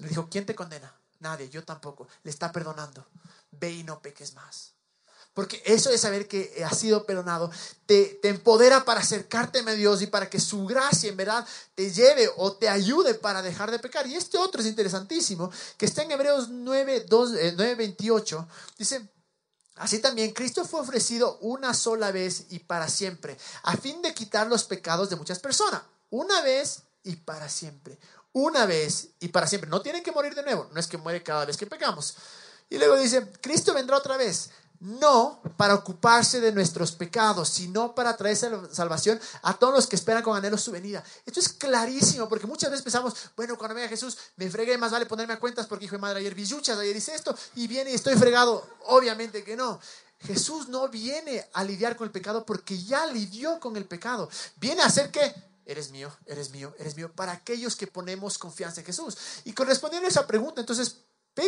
[0.00, 0.94] Le dijo, ¿quién te condena?
[1.18, 2.06] Nadie, yo tampoco.
[2.22, 3.04] Le está perdonando.
[3.50, 4.74] Ve y no peques más.
[5.38, 7.48] Porque eso de saber que has sido perdonado
[7.86, 11.46] te, empodera para acercarte a Dios y para que su gracia en verdad
[11.76, 14.04] te lleve o te ayude para dejar de pecar.
[14.08, 17.06] Y este otro es interesantísimo, que está en Hebreos 9,
[17.76, 18.48] 28.
[18.76, 19.08] Dice,
[19.76, 24.48] así también Cristo fue ofrecido una sola vez y para siempre, a fin de quitar
[24.48, 25.82] los pecados de muchas personas.
[26.10, 27.96] Una vez y para siempre.
[28.32, 29.70] Una vez y para siempre.
[29.70, 30.68] No tienen que morir de nuevo.
[30.72, 32.16] No es que muere cada vez que pecamos.
[32.70, 38.16] Y luego dice, Cristo vendrá otra vez no para ocuparse de nuestros pecados, sino para
[38.16, 41.02] traer salvación a todos los que esperan con anhelo su venida.
[41.26, 45.06] Esto es clarísimo, porque muchas veces pensamos, bueno, cuando venga Jesús, me fregué, más vale
[45.06, 47.94] ponerme a cuentas porque hijo de madre ayer villuchas, ayer hice esto, y viene y
[47.94, 48.66] estoy fregado.
[48.86, 49.80] Obviamente que no.
[50.20, 54.28] Jesús no viene a lidiar con el pecado porque ya lidió con el pecado.
[54.56, 55.32] Viene a hacer que
[55.64, 59.16] eres mío, eres mío, eres mío, para aquellos que ponemos confianza en Jesús.
[59.44, 60.96] Y correspondiendo a esa pregunta, entonces,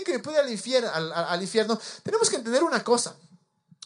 [0.04, 3.16] que me puede al infierno, al, infierno, tenemos que entender una cosa.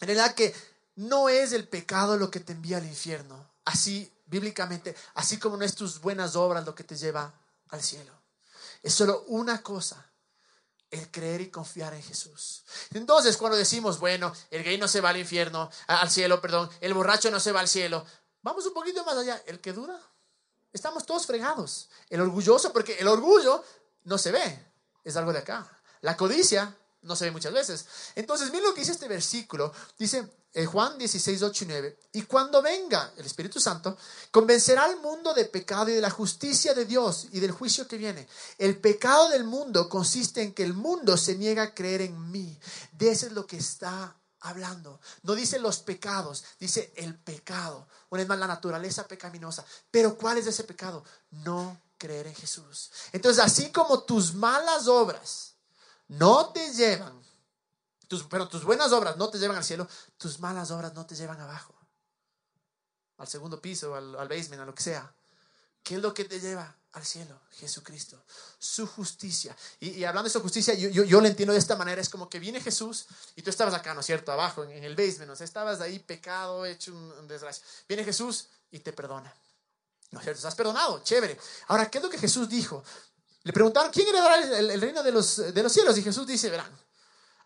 [0.00, 0.54] En realidad que
[0.96, 3.52] no es el pecado lo que te envía al infierno.
[3.64, 7.32] Así, bíblicamente, así como no es tus buenas obras lo que te lleva
[7.70, 8.12] al cielo.
[8.82, 10.06] Es solo una cosa,
[10.90, 12.64] el creer y confiar en Jesús.
[12.92, 16.94] Entonces, cuando decimos, bueno, el gay no se va al infierno, al cielo, perdón, el
[16.94, 18.04] borracho no se va al cielo,
[18.42, 19.42] vamos un poquito más allá.
[19.46, 19.98] El que duda,
[20.72, 21.88] estamos todos fregados.
[22.10, 23.64] El orgulloso, porque el orgullo
[24.04, 24.66] no se ve,
[25.02, 25.66] es algo de acá.
[26.04, 27.86] La codicia no se ve muchas veces.
[28.14, 29.72] Entonces, miren lo que dice este versículo.
[29.98, 31.98] Dice eh, Juan 16, 8 y 9.
[32.12, 33.96] Y cuando venga el Espíritu Santo,
[34.30, 37.96] convencerá al mundo de pecado y de la justicia de Dios y del juicio que
[37.96, 38.28] viene.
[38.58, 42.58] El pecado del mundo consiste en que el mundo se niega a creer en mí.
[42.92, 45.00] De eso es lo que está hablando.
[45.22, 47.88] No dice los pecados, dice el pecado.
[48.10, 49.64] Una vez más, la naturaleza pecaminosa.
[49.90, 51.02] Pero ¿cuál es ese pecado?
[51.30, 52.90] No creer en Jesús.
[53.10, 55.53] Entonces, así como tus malas obras,
[56.08, 57.22] no te llevan,
[58.08, 59.88] tus, pero tus buenas obras no te llevan al cielo,
[60.18, 61.74] tus malas obras no te llevan abajo.
[63.18, 65.14] Al segundo piso, al, al basement, a lo que sea.
[65.84, 67.38] ¿Qué es lo que te lleva al cielo?
[67.50, 68.24] Jesucristo,
[68.58, 69.54] su justicia.
[69.80, 72.40] Y, hablando de su justicia, yo, yo, lo entiendo de esta manera, es como que
[72.40, 73.04] viene Jesús
[73.36, 74.32] y tú estabas acá, ¿no es cierto?
[74.32, 77.62] Abajo, en, el basement, o sea, estabas ahí pecado, hecho un, desgracia.
[77.86, 79.32] Viene Jesús y te perdona.
[80.10, 80.38] ¿No es cierto?
[80.38, 81.38] Estás perdonado, chévere.
[81.68, 82.82] Ahora, ¿qué es lo que Jesús dijo?
[83.44, 85.96] Le preguntaron, ¿quién heredará el, reino de los, de los cielos?
[85.98, 86.70] Y Jesús dice, verán,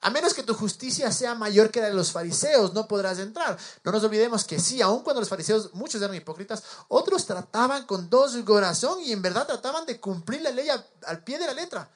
[0.01, 3.59] a menos que tu justicia sea mayor que la de los fariseos, no podrás entrar.
[3.83, 8.09] No nos olvidemos que sí, aun cuando los fariseos, muchos eran hipócritas, otros trataban con
[8.09, 11.91] dos corazón y en verdad trataban de cumplir la ley al, pie de la letra,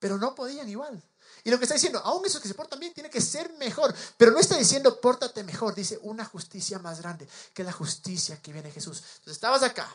[0.00, 1.00] pero no podían igual.
[1.44, 3.94] Y lo que está diciendo, aún esos que se portan bien tiene que ser mejor,
[4.16, 8.52] pero no está diciendo pórtate mejor, dice una justicia más grande que la justicia que
[8.52, 8.98] viene Jesús.
[8.98, 9.88] Entonces estabas acá,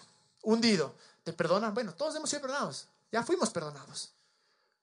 [0.43, 0.95] hundido,
[1.25, 4.15] te perdonan, bueno, todos hemos sido perdonados, ya fuimos perdonados.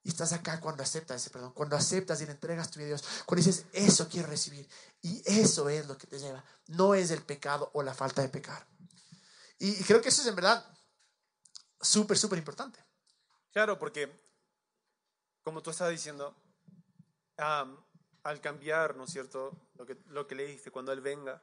[0.03, 2.89] Y estás acá cuando aceptas ese perdón, cuando aceptas y le entregas tu vida a
[2.91, 4.69] Dios, cuando dices, eso quiero recibir.
[5.03, 6.45] Y eso es lo que te lleva.
[6.69, 8.65] No es el pecado o la falta de pecar.
[9.59, 10.65] Y, creo que eso es en verdad
[11.81, 12.79] súper, súper importante.
[13.53, 14.09] Claro, porque
[15.43, 16.37] como tú estás diciendo,
[17.37, 19.59] al cambiar, ¿no es cierto?
[19.75, 21.43] Lo que, lo que leíste, cuando Él venga,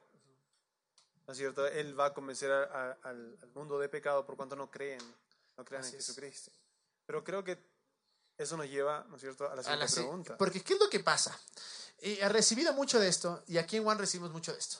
[1.26, 1.66] ¿no es cierto?
[1.66, 5.00] Él va a convencer al, mundo de pecado por cuanto no creen,
[5.56, 6.50] no crean en Jesucristo.
[7.06, 7.58] Pero creo que
[8.36, 10.36] eso nos lleva, ¿no es cierto?, a la siguiente pregunta.
[10.36, 11.38] Porque ¿qué es lo que pasa?
[12.02, 14.78] Y he recibido mucho de esto, y aquí en Juan recibimos mucho de esto.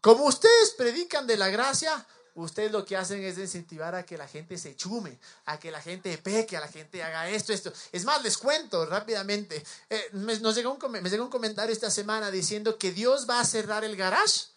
[0.00, 4.28] Como ustedes predican de la gracia, ustedes lo que hacen es incentivar a que la
[4.28, 7.72] gente se chume, a que la gente peque, a la gente haga esto, esto.
[7.92, 9.64] Es más, les cuento rápidamente.
[9.88, 13.40] Eh, me, nos llegó un, me llegó un comentario esta semana diciendo que Dios va
[13.40, 14.48] a cerrar el garage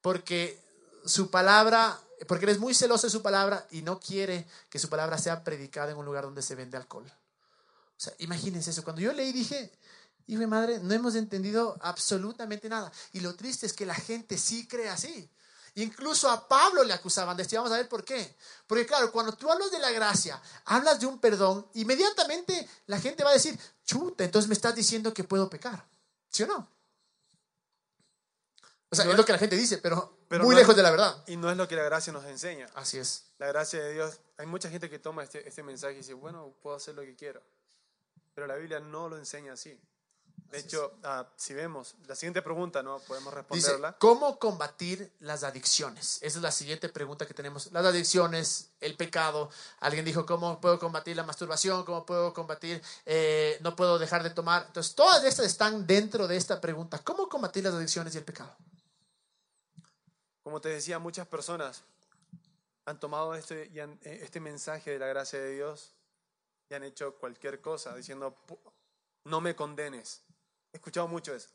[0.00, 0.58] porque
[1.04, 4.88] su palabra, porque él es muy celoso de su palabra y no quiere que su
[4.88, 7.06] palabra sea predicada en un lugar donde se vende alcohol.
[7.06, 8.84] O sea, imagínense eso.
[8.84, 9.72] Cuando yo leí dije,
[10.26, 12.90] hijo de madre, no hemos entendido absolutamente nada.
[13.12, 15.30] Y lo triste es que la gente sí cree así.
[15.76, 17.56] Incluso a Pablo le acusaban de esto.
[17.56, 18.36] vamos a ver por qué.
[18.66, 23.22] Porque claro, cuando tú hablas de la gracia, hablas de un perdón, inmediatamente la gente
[23.24, 25.84] va a decir, chuta, entonces me estás diciendo que puedo pecar.
[26.28, 26.68] ¿Sí o no?
[28.92, 31.22] O sea, es lo que la gente dice, pero, muy lejos de la verdad.
[31.28, 32.68] Y no es lo que la gracia nos enseña.
[32.74, 33.24] Así es.
[33.38, 36.52] La gracia de Dios, hay mucha gente que toma este, este mensaje y dice, bueno,
[36.60, 37.40] puedo hacer lo que quiero.
[38.34, 39.78] Pero la Biblia no lo enseña así.
[40.50, 42.98] De hecho, ah, si vemos, la siguiente pregunta, ¿no?
[42.98, 43.88] Podemos responderla.
[43.88, 46.18] Dice, ¿cómo combatir las adicciones?
[46.22, 47.70] Esa es la siguiente pregunta que tenemos.
[47.70, 49.50] Las adicciones, el pecado.
[49.78, 51.84] Alguien dijo, ¿cómo puedo combatir la masturbación?
[51.84, 54.64] ¿Cómo puedo combatir, eh, no puedo dejar de tomar?
[54.66, 56.98] Entonces, todas estas están dentro de esta pregunta.
[56.98, 58.52] ¿Cómo combatir las adicciones y el pecado?
[60.42, 61.82] Como te decía, muchas personas
[62.86, 63.70] han tomado este,
[64.04, 65.94] este mensaje de la gracia de Dios
[66.68, 68.36] y han hecho cualquier cosa diciendo,
[69.24, 70.22] no me condenes.
[70.72, 71.48] He escuchado mucho eso.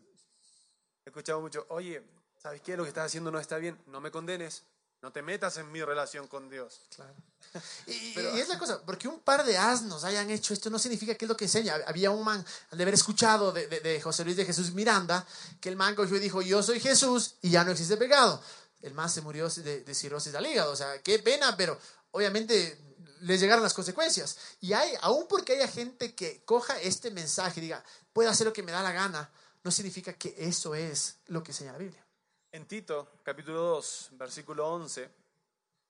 [1.05, 2.03] He escuchado mucho, oye,
[2.37, 2.75] ¿sabes qué?
[2.75, 4.63] Lo que estás haciendo no está bien, no me condenes.
[5.01, 6.81] No te metas en mi relación con Dios.
[6.95, 7.13] Claro.
[7.85, 10.79] Y, Pero, y, es la cosa, porque un par de asnos hayan hecho esto no
[10.79, 11.75] significa que es lo que enseña.
[11.85, 15.25] Había un man, al haber escuchado de, de, José Luis de Jesús Miranda,
[15.61, 18.41] que el man cogió y dijo, yo soy Jesús y ya no existe pecado.
[18.85, 20.71] El man se murió de, de cirrosis al hígado.
[20.71, 21.77] O sea, qué pena, pero
[22.11, 22.77] obviamente
[23.21, 24.37] les llegaron las consecuencias.
[24.61, 28.53] Y hay, aún porque haya gente que coja este mensaje y diga, puedo hacer lo
[28.53, 29.29] que me da la gana,
[29.63, 32.05] no significa que eso es lo que enseña la Biblia.
[32.51, 35.09] En Tito, capítulo 2, versículo 11,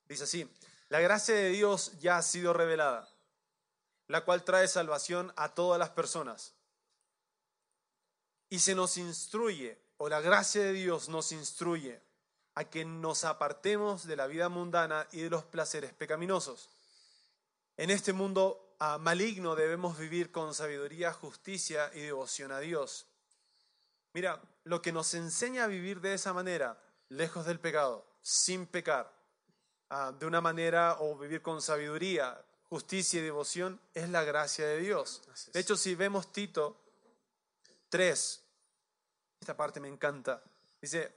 [0.07, 0.49] dice así,
[0.87, 3.09] la gracia de Dios ya ha sido revelada,
[4.07, 6.53] la cual trae salvación a todas las personas.
[8.49, 12.01] Y se nos instruye, o la gracia de Dios nos instruye,
[12.55, 16.69] a que nos apartemos de la vida mundana y de los placeres pecaminosos
[17.77, 23.05] en este mundo ah, maligno debemos vivir con sabiduría, justicia y devoción a Dios.
[24.13, 29.11] Mira, lo que nos enseña a vivir de esa manera, lejos del pecado, sin pecar,
[29.89, 34.79] ah, de una manera o vivir con sabiduría, justicia y devoción, es la gracia de
[34.79, 35.21] Dios.
[35.51, 36.77] De hecho, si vemos Tito
[37.89, 38.41] 3,
[39.41, 40.41] esta parte me encanta,
[40.81, 41.13] dice,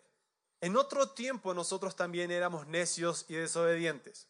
[0.60, 4.28] en otro tiempo nosotros también éramos necios y desobedientes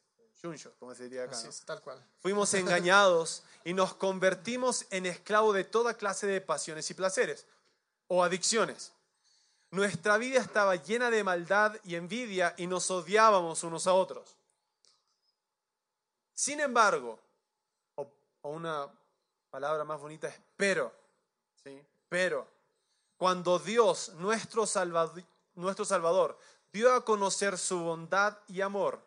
[0.79, 1.37] como se diría acá.
[1.65, 2.05] tal cual.
[2.21, 7.47] Fuimos engañados y nos convertimos en esclavos de toda clase de pasiones y placeres
[8.07, 8.93] o adicciones.
[9.71, 14.37] Nuestra vida estaba llena de maldad y envidia y nos odiábamos unos a otros.
[16.35, 17.19] Sin embargo,
[17.97, 18.09] o,
[18.43, 18.89] una
[19.51, 20.93] palabra más bonita es pero,
[21.63, 21.83] ¿sí?
[22.09, 22.47] pero,
[23.17, 25.25] cuando Dios, nuestro Salvador,
[25.59, 26.39] nuestro Salvador,
[26.73, 29.03] dio a conocer su bondad y amor,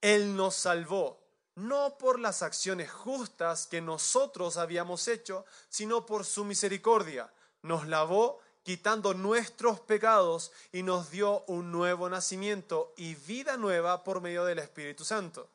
[0.00, 1.20] él nos salvó,
[1.54, 8.40] no por las acciones justas que nosotros habíamos hecho, sino por su misericordia, nos lavó
[8.62, 14.58] quitando nuestros pecados y nos dio un nuevo nacimiento y vida nueva por medio del
[14.58, 15.48] Espíritu Santo.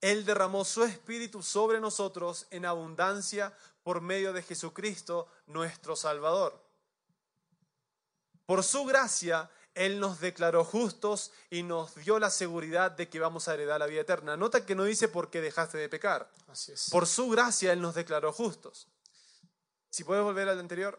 [0.00, 6.67] Él derramó su Espíritu sobre nosotros en abundancia por medio de Jesucristo, nuestro Salvador.
[8.48, 13.46] Por su gracia, Él nos declaró justos y nos dio la seguridad de que vamos
[13.46, 14.38] a heredar la vida eterna.
[14.38, 16.30] Nota que no dice por qué dejaste de pecar.
[16.46, 16.88] Así es.
[16.88, 18.88] Por su gracia Él nos declaró justos.
[19.90, 20.98] Si puedes volver al anterior.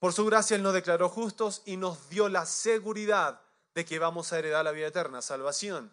[0.00, 3.40] Por su gracia Él nos declaró justos y nos dio la seguridad
[3.72, 5.92] de que vamos a heredar la vida eterna, salvación.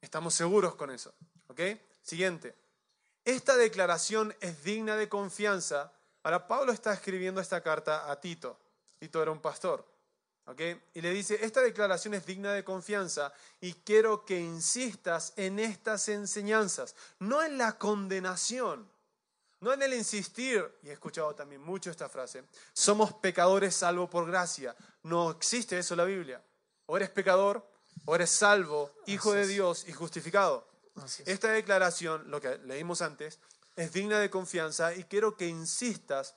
[0.00, 1.12] Estamos seguros con eso.
[1.48, 1.60] ¿Ok?
[2.00, 2.56] Siguiente.
[3.26, 5.92] Esta declaración es digna de confianza.
[6.22, 8.61] Ahora, Pablo está escribiendo esta carta a Tito.
[9.02, 9.84] Tito era un pastor.
[10.46, 10.60] ¿ok?
[10.94, 16.08] Y le dice, esta declaración es digna de confianza y quiero que insistas en estas
[16.08, 18.88] enseñanzas, no en la condenación,
[19.58, 24.24] no en el insistir, y he escuchado también mucho esta frase, somos pecadores salvo por
[24.24, 24.76] gracia.
[25.02, 26.40] No existe eso en la Biblia.
[26.86, 27.68] O eres pecador
[28.04, 30.68] o eres salvo, hijo de Dios y justificado.
[31.26, 33.40] Esta declaración, lo que leímos antes,
[33.74, 36.36] es digna de confianza y quiero que insistas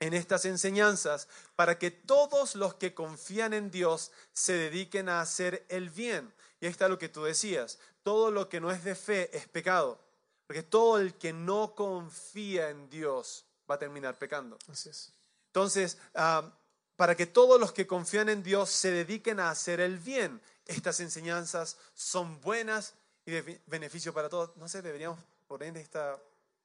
[0.00, 5.64] en estas enseñanzas para que todos los que confían en Dios se dediquen a hacer
[5.68, 6.32] el bien.
[6.60, 9.48] Y ahí está lo que tú decías, todo lo que no es de fe es
[9.48, 10.00] pecado,
[10.46, 14.58] porque todo el que no confía en Dios va a terminar pecando.
[14.70, 15.12] Así es.
[15.48, 16.50] Entonces, ah,
[16.96, 21.00] para que todos los que confían en Dios se dediquen a hacer el bien, estas
[21.00, 24.56] enseñanzas son buenas y de beneficio para todos.
[24.56, 26.18] No sé, deberíamos poner esta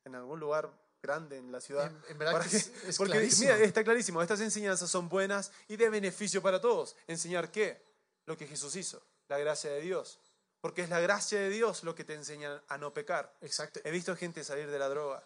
[0.05, 0.69] en algún lugar
[1.01, 1.87] grande en la ciudad.
[1.87, 3.51] En- en verdad que es- es porque, clarísimo.
[3.53, 4.21] mira, está clarísimo.
[4.21, 6.95] Estas enseñanzas son buenas y de beneficio para todos.
[7.07, 7.83] ¿Enseñar qué?
[8.25, 10.19] Lo que Jesús hizo, la gracia de Dios.
[10.61, 13.33] Porque es la gracia de Dios lo que te enseña a no pecar.
[13.41, 13.79] Exacto.
[13.83, 15.23] He visto gente salir de la droga,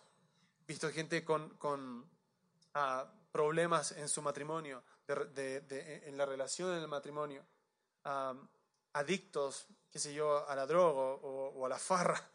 [0.62, 2.10] he visto gente con, con,
[2.74, 7.46] ah, problemas en su matrimonio, de- de- de- en la relación en el matrimonio,
[8.06, 8.34] ah,
[8.94, 12.30] adictos, qué sé yo, a la droga o, o a la farra,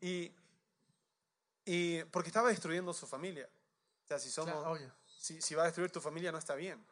[0.00, 0.34] y,
[1.66, 3.48] y porque estaba destruyendo su familia.
[4.04, 6.82] O sea, si somos, Claro, si, si va a destruir tu familia no está bien.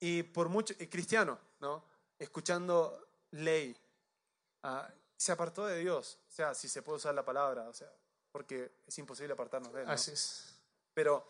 [0.00, 1.84] Y por mucho, y cristiano, ¿no?
[2.18, 3.76] Escuchando ley,
[4.64, 6.18] ah, se apartó de Dios.
[6.28, 7.88] O sea, si se puede usar la palabra, o sea,
[8.32, 9.86] porque es imposible apartarnos de él.
[9.86, 9.92] ¿no?
[9.92, 10.56] Así es.
[10.92, 11.24] Pero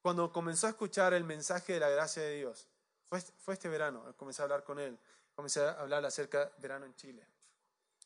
[0.00, 2.66] cuando comenzó a escuchar el mensaje de la gracia de Dios,
[3.04, 4.98] fue, fue este verano, comencé a hablar con él,
[5.34, 7.26] comencé a hablar acerca verano en Chile.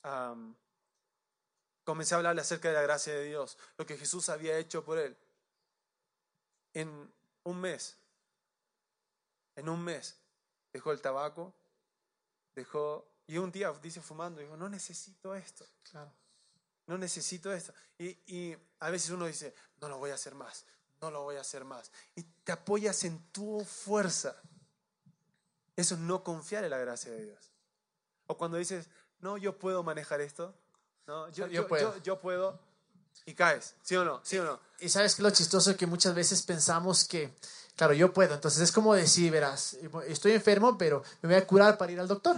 [0.03, 0.57] Am,
[1.85, 4.99] comencé a hablarle acerca de la gracia de Dios, lo que Jesús había hecho por
[4.99, 5.17] él.
[6.75, 7.13] En
[7.45, 7.97] un mes,
[9.57, 10.17] en un mes,
[10.73, 11.53] dejó el tabaco,
[12.55, 15.67] dejó, y un día dice fumando, dijo, no necesito esto.
[15.91, 16.13] Claro.
[16.87, 17.73] No necesito esto.
[17.99, 20.65] Y, y a veces uno dice, no lo voy a hacer más,
[21.01, 21.91] no lo voy a hacer más.
[22.15, 24.41] Y te apoyas en tu fuerza.
[25.77, 27.51] Eso es no confiar en la gracia de Dios.
[28.27, 28.89] O cuando dices,
[29.21, 30.55] no, yo puedo manejar esto.
[31.07, 32.03] No, yo, Yo yo, puedo.
[32.03, 32.59] yo- puedo.
[33.27, 34.21] Y caes, ¿sí o no?
[34.25, 34.59] ¿Sí o no?
[34.81, 37.33] Y sabes que lo chistoso que muchas veces pensamos que,
[37.77, 38.35] claro, yo puedo.
[38.35, 39.77] Entonces es como decir, verás,
[40.09, 42.37] estoy enfermo, pero me voy a curar para ir al doctor.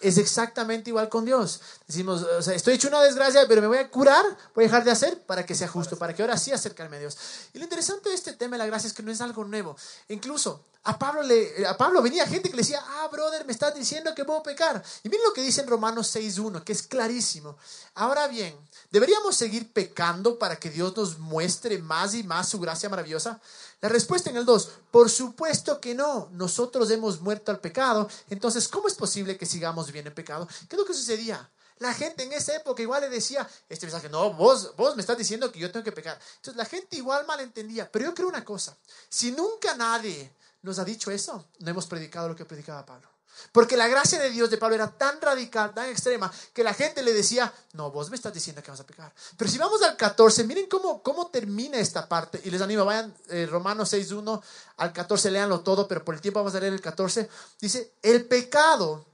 [0.00, 1.60] Es exactamente igual con Dios.
[1.86, 4.24] Decimos, o sea, estoy hecho una desgracia, pero me voy a curar,
[4.54, 7.00] voy a dejar de hacer para que sea justo, para que ahora sí acercarme a
[7.00, 7.16] Dios.
[7.54, 9.76] Y lo interesante de este tema de la gracia es que no es algo nuevo.
[10.08, 13.74] Incluso a Pablo, le, a Pablo venía gente que le decía, ah, brother, me estás
[13.74, 14.82] diciendo que puedo pecar.
[15.02, 17.56] Y miren lo que dice en Romanos 6.1, que es clarísimo.
[17.94, 18.56] Ahora bien,
[18.90, 23.40] ¿deberíamos seguir pecando para que Dios nos muestre más y más su gracia maravillosa?
[23.80, 28.66] La respuesta en el 2, por supuesto que no, nosotros hemos muerto al pecado, entonces
[28.66, 30.48] ¿cómo es posible que sigamos viviendo en pecado?
[30.68, 31.48] ¿Qué es lo que sucedía?
[31.78, 35.16] La gente en esa época igual le decía, este mensaje, no, vos, vos me estás
[35.16, 36.18] diciendo que yo tengo que pecar.
[36.36, 38.76] Entonces la gente igual malentendía, pero yo creo una cosa,
[39.08, 43.08] si nunca nadie nos ha dicho eso, no hemos predicado lo que predicaba Pablo.
[43.52, 47.02] Porque la gracia de Dios de Pablo era tan radical, tan extrema, que la gente
[47.02, 49.12] le decía, no, vos me estás diciendo que vas a pecar.
[49.36, 52.40] Pero si vamos al 14, miren cómo, cómo termina esta parte.
[52.44, 54.42] Y les animo, vayan eh, Romanos 6.1
[54.76, 57.28] al 14, léanlo todo, pero por el tiempo vamos a leer el 14.
[57.60, 59.06] Dice, el pecado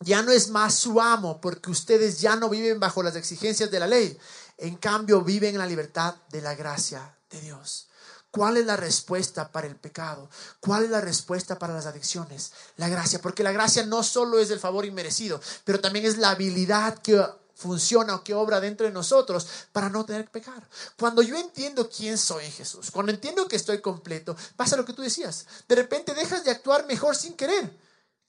[0.00, 3.80] ya no es más su amo, porque ustedes ya no viven bajo las exigencias de
[3.80, 4.18] la ley.
[4.56, 7.89] En cambio, viven en la libertad de la gracia de Dios.
[8.30, 10.30] ¿Cuál es la respuesta para el pecado?
[10.60, 12.52] ¿Cuál es la respuesta para las adicciones?
[12.76, 16.30] La gracia, porque la gracia no solo es el favor inmerecido, pero también es la
[16.30, 17.24] habilidad que
[17.60, 20.66] funciona o que obra dentro de nosotros para no tener que pecar.
[20.98, 24.94] Cuando yo entiendo quién soy en Jesús, cuando entiendo que estoy completo, pasa lo que
[24.94, 25.46] tú decías.
[25.68, 27.76] De repente dejas de actuar mejor sin querer,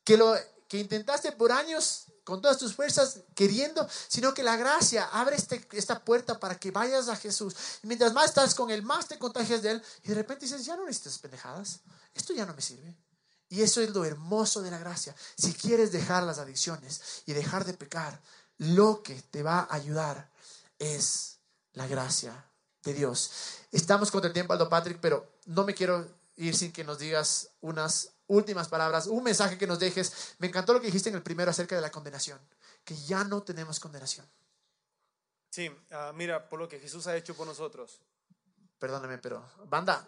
[0.04, 0.36] que lo
[0.68, 5.68] que intentaste por años con todas tus fuerzas queriendo, sino que la gracia abre este,
[5.72, 7.56] esta puerta para que vayas a Jesús.
[7.84, 9.84] Y mientras más estás con Él, más te contagias de Él.
[10.04, 11.80] Y de repente dices, ya no necesitas pendejadas.
[12.14, 12.96] Esto ya no me sirve.
[13.50, 15.16] Y eso es lo hermoso de la gracia.
[15.38, 18.22] Si quieres dejar las adicciones y dejar de pecar,
[18.58, 20.30] lo que te va a ayudar
[20.80, 21.40] es
[21.74, 22.46] la gracia
[22.84, 23.32] de Dios.
[23.72, 26.08] Estamos contra el tiempo, Aldo Patrick, pero no me quiero
[26.38, 30.36] ir sin que nos digas unas últimas palabras, un mensaje que nos dejes.
[30.40, 32.40] Me encantó lo que dijiste en el primero acerca de la condenación,
[32.84, 34.26] que ya no tenemos condenación.
[35.50, 38.00] Sí, ah, mira, por lo que Jesús ha hecho por nosotros.
[38.80, 40.08] Perdóname, pero banda,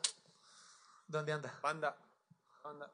[1.07, 1.59] ¿dónde anda?
[1.61, 1.95] Banda,
[2.63, 2.89] banda.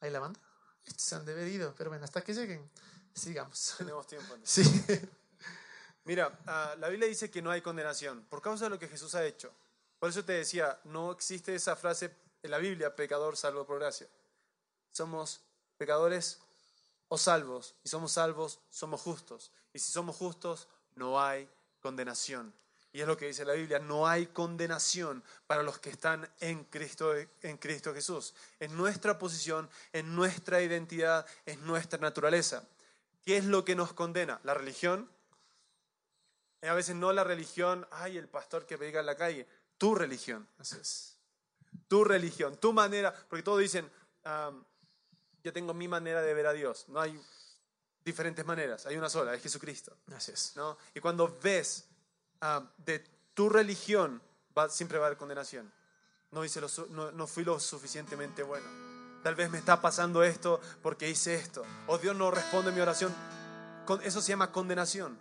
[0.00, 0.40] ¿Ahí la banda?
[0.84, 2.68] Estos se han debido, pero bueno, hasta que lleguen,
[3.14, 3.74] sigamos.
[3.78, 4.34] Tenemos tiempo.
[4.42, 4.62] Sí,
[6.04, 9.14] Mira, ah, la Biblia dice que no hay condenación por causa de lo que Jesús
[9.14, 9.52] ha hecho.
[9.98, 14.08] Por eso te decía, no existe esa frase en la Biblia, pecador salvo por gracia.
[14.92, 15.40] Somos
[15.76, 16.40] pecadores
[17.08, 17.74] o salvos.
[17.84, 19.52] Y somos salvos, somos justos.
[19.72, 21.48] Y si somos justos, no hay
[21.80, 22.52] condenación.
[22.92, 26.64] Y es lo que dice la Biblia, no hay condenación para los que están en
[26.64, 28.34] Cristo, en Cristo Jesús.
[28.58, 32.64] En nuestra posición, en nuestra identidad, en nuestra naturaleza.
[33.24, 34.40] ¿Qué es lo que nos condena?
[34.42, 35.08] ¿La religión?
[36.62, 39.46] Eh, A veces no la religión, ay, el pastor que predica en la calle.
[39.78, 41.16] Tu religión, así es.
[41.86, 43.88] tu religión, tu manera, porque todos dicen,
[45.42, 46.84] yo tengo mi manera de ver a Dios.
[46.88, 47.20] No hay
[48.04, 49.96] diferentes maneras, hay una sola, es Jesucristo.
[50.14, 50.52] Así es.
[50.56, 50.76] ¿no?
[50.94, 51.86] Y cuando ves
[52.40, 53.00] ah, de
[53.34, 54.22] tu religión,
[54.56, 55.70] va- siempre va a haber condenación.
[56.30, 58.66] No, hice lo no, no fui lo suficientemente bueno.
[59.22, 61.62] Tal vez me está pasando esto porque hice esto.
[61.88, 63.14] O Dios no responde mi oración.
[63.84, 65.18] Con- Eso se llama condenación.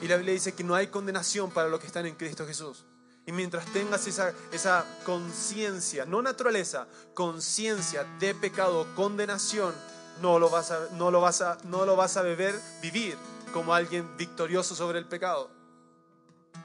[0.00, 2.84] Y la Biblia dice que no hay condenación para los que están en Cristo Jesús.
[3.26, 9.74] Y mientras tengas esa, esa conciencia, no naturaleza, conciencia de pecado, condenación,
[10.20, 13.16] no lo vas a, no lo vas a, no lo vas a beber, vivir
[13.52, 15.50] como alguien victorioso sobre el pecado.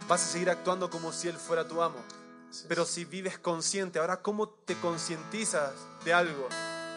[0.08, 2.04] Vas a seguir actuando como si Él fuera tu amo.
[2.68, 5.72] Pero si vives consciente, ahora, ¿cómo te concientizas
[6.04, 6.50] de algo?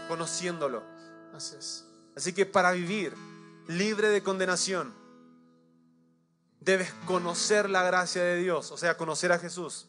[0.09, 0.83] Conociéndolo.
[1.35, 1.85] Así es.
[2.17, 3.15] Así que para vivir
[3.69, 4.93] libre de condenación,
[6.65, 9.87] debes conocer la gracia de Dios, o sea, conocer a Jesús.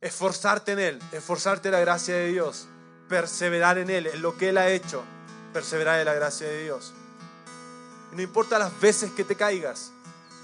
[0.00, 2.66] Esforzarte en Él, esforzarte en la gracia de Dios,
[3.08, 5.04] perseverar en Él, en lo que Él ha hecho,
[5.52, 6.92] perseverar en la gracia de Dios.
[8.12, 9.92] No importa las veces que te caigas,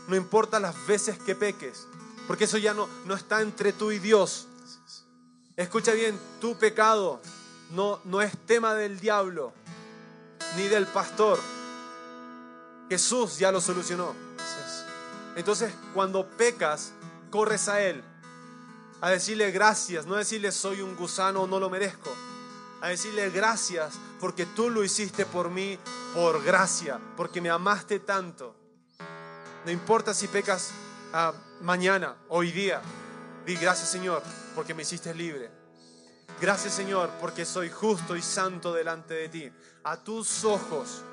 [0.06, 1.86] no importa las veces que peques,
[2.26, 4.46] porque eso ya no, no está entre tú y Dios.
[5.56, 7.20] Escucha bien, tu pecado
[7.70, 9.52] no, no es tema del diablo
[10.56, 11.38] ni del pastor.
[12.88, 14.27] Jesús ya lo solucionó.
[15.38, 16.92] Entonces, cuando pecas,
[17.30, 18.02] corres a Él.
[19.00, 22.10] A decirle gracias, no a decirle soy un gusano no lo merezco.
[22.80, 25.78] A decirle gracias porque tú lo hiciste por mí,
[26.12, 28.56] por gracia, porque me amaste tanto.
[29.64, 30.72] No importa si pecas
[31.12, 32.82] ah, mañana, hoy día.
[33.46, 34.24] Di gracias Señor
[34.56, 35.52] porque me hiciste libre.
[36.40, 39.52] Gracias Señor porque soy justo y santo delante de ti.
[39.84, 41.04] A tus ojos.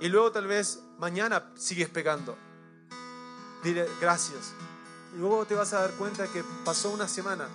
[0.00, 2.36] Y luego tal vez mañana sigues pecando.
[3.64, 4.52] Dile gracias.
[5.14, 7.48] Y luego te vas a dar cuenta que pasó una semana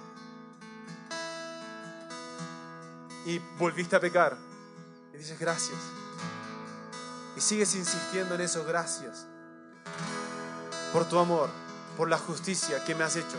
[3.25, 4.35] y volviste a pecar.
[5.13, 5.77] Y dices gracias.
[7.35, 9.25] Y sigues insistiendo en eso, gracias.
[10.91, 11.49] Por tu amor,
[11.97, 13.37] por la justicia que me has hecho,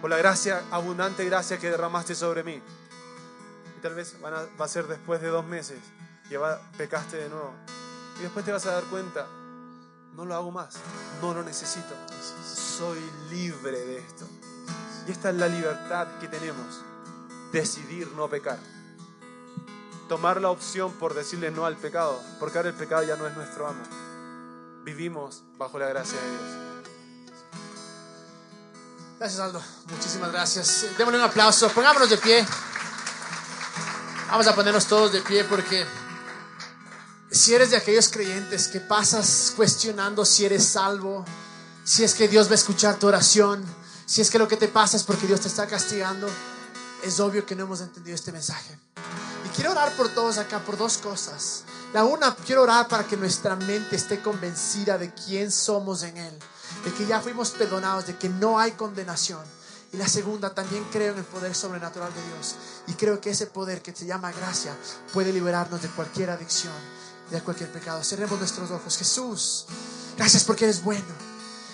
[0.00, 2.62] por la gracia, abundante gracia que derramaste sobre mí.
[3.76, 5.78] Y tal vez van a- va a ser después de dos meses
[6.28, 7.52] que va- pecaste de nuevo.
[8.18, 9.26] Y después te vas a dar cuenta,
[10.16, 10.76] no lo hago más,
[11.20, 11.94] no lo necesito,
[12.78, 12.98] soy
[13.30, 14.26] libre de esto.
[15.06, 16.80] Y esta es la libertad que tenemos,
[17.52, 18.58] decidir no pecar.
[20.08, 23.36] Tomar la opción por decirle no al pecado, porque ahora el pecado ya no es
[23.36, 23.82] nuestro amo.
[24.84, 26.66] Vivimos bajo la gracia de Dios.
[29.18, 29.62] Gracias, Aldo.
[29.90, 30.86] Muchísimas gracias.
[30.96, 31.68] Démosle un aplauso.
[31.70, 32.46] Pongámonos de pie.
[34.30, 35.86] Vamos a ponernos todos de pie porque
[37.36, 41.24] si eres de aquellos creyentes que pasas cuestionando si eres salvo,
[41.84, 43.64] si es que Dios va a escuchar tu oración,
[44.06, 46.28] si es que lo que te pasa es porque Dios te está castigando,
[47.02, 48.78] es obvio que no hemos entendido este mensaje.
[49.44, 51.64] Y quiero orar por todos acá por dos cosas.
[51.92, 56.38] La una, quiero orar para que nuestra mente esté convencida de quién somos en Él,
[56.84, 59.42] de que ya fuimos perdonados, de que no hay condenación.
[59.92, 62.56] Y la segunda, también creo en el poder sobrenatural de Dios.
[62.88, 64.76] Y creo que ese poder que se llama gracia
[65.12, 66.74] puede liberarnos de cualquier adicción,
[67.30, 68.02] de cualquier pecado.
[68.04, 68.96] Cerremos nuestros ojos.
[68.96, 69.66] Jesús,
[70.16, 71.04] gracias porque eres bueno.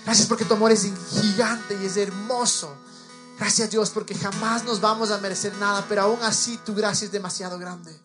[0.05, 0.87] Gracias porque tu amor es
[1.21, 2.75] gigante y es hermoso.
[3.39, 7.13] Gracias Dios porque jamás nos vamos a merecer nada, pero aún así tu gracia es
[7.13, 7.97] demasiado grande.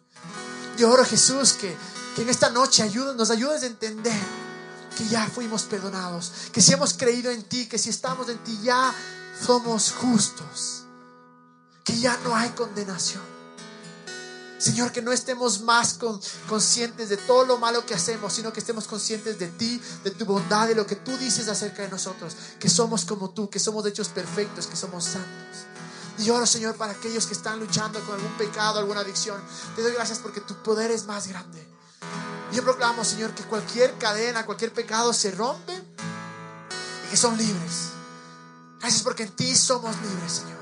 [0.78, 1.76] Yo oro Jesús que,
[2.16, 4.20] Que en esta noche ayuda, nos ayudes a entender
[4.98, 8.60] que ya fuimos perdonados, que si hemos creído en ti, que si estamos en ti
[8.64, 8.92] ya
[9.46, 10.84] somos justos,
[11.84, 13.37] que ya no hay condenación.
[14.58, 16.00] Señor, que no estemos más
[16.48, 20.26] conscientes de todo lo malo que hacemos, sino que estemos conscientes de ti, de tu
[20.26, 23.86] bondad, de lo que tú dices acerca de nosotros, que somos como tú, que somos
[23.86, 25.68] hechos perfectos, que somos santos.
[26.18, 29.40] Y oro, Señor, para aquellos que están luchando con algún pecado, alguna adicción.
[29.76, 31.68] Te doy gracias porque tu poder es más grande.
[32.52, 37.90] Y yo proclamo, Señor, que cualquier cadena, cualquier pecado se rompe y que son libres.
[38.80, 40.57] Gracias porque en ti somos libres, Señor.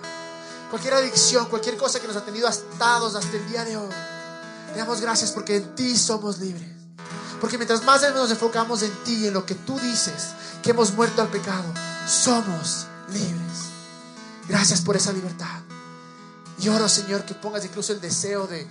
[0.76, 3.96] Cualquier adicción, cualquier cosa que nos ha tenido atados hasta el día de hoy.
[4.74, 6.68] Te damos gracias porque en ti somos libres.
[7.40, 10.92] Porque mientras más nos enfocamos en ti y en lo que tú dices, que hemos
[10.92, 11.64] muerto al pecado,
[12.06, 13.70] somos libres.
[14.50, 15.62] Gracias por esa libertad.
[16.60, 18.68] Y oro, Señor, que pongas incluso el deseo de,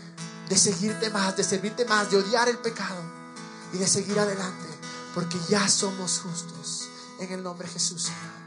[0.50, 3.00] de seguirte más, de servirte más, de odiar el pecado
[3.72, 4.66] y de seguir adelante,
[5.14, 6.86] porque ya somos justos
[7.18, 8.43] en el nombre de Jesús, Señor.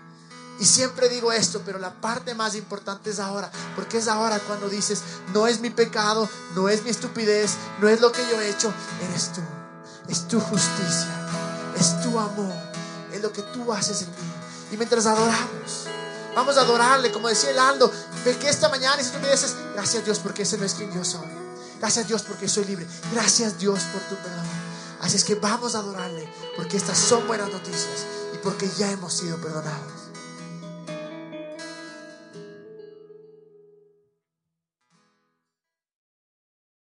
[0.60, 4.70] Y siempre digo esto, pero la parte más importante es ahora, porque es ahora cuando
[4.70, 5.02] dices,
[5.34, 8.74] no es mi pecado, no es mi estupidez, no es lo que yo he hecho,
[9.10, 9.42] eres tú,
[10.10, 11.30] es tu justicia,
[11.80, 12.54] es tu amor,
[13.14, 14.34] es lo que tú haces en mí.
[14.72, 15.88] Y mientras adoramos,
[16.38, 17.92] Vamos a adorarle, como decía el Aldo.
[18.24, 20.94] que esta mañana, y si tú me dices, gracias Dios porque ese no es quien
[20.94, 21.26] yo soy.
[21.80, 22.86] Gracias Dios porque soy libre.
[23.12, 24.46] Gracias Dios por tu perdón.
[25.02, 28.06] Así es que vamos a adorarle porque estas son buenas noticias
[28.36, 30.07] y porque ya hemos sido perdonados.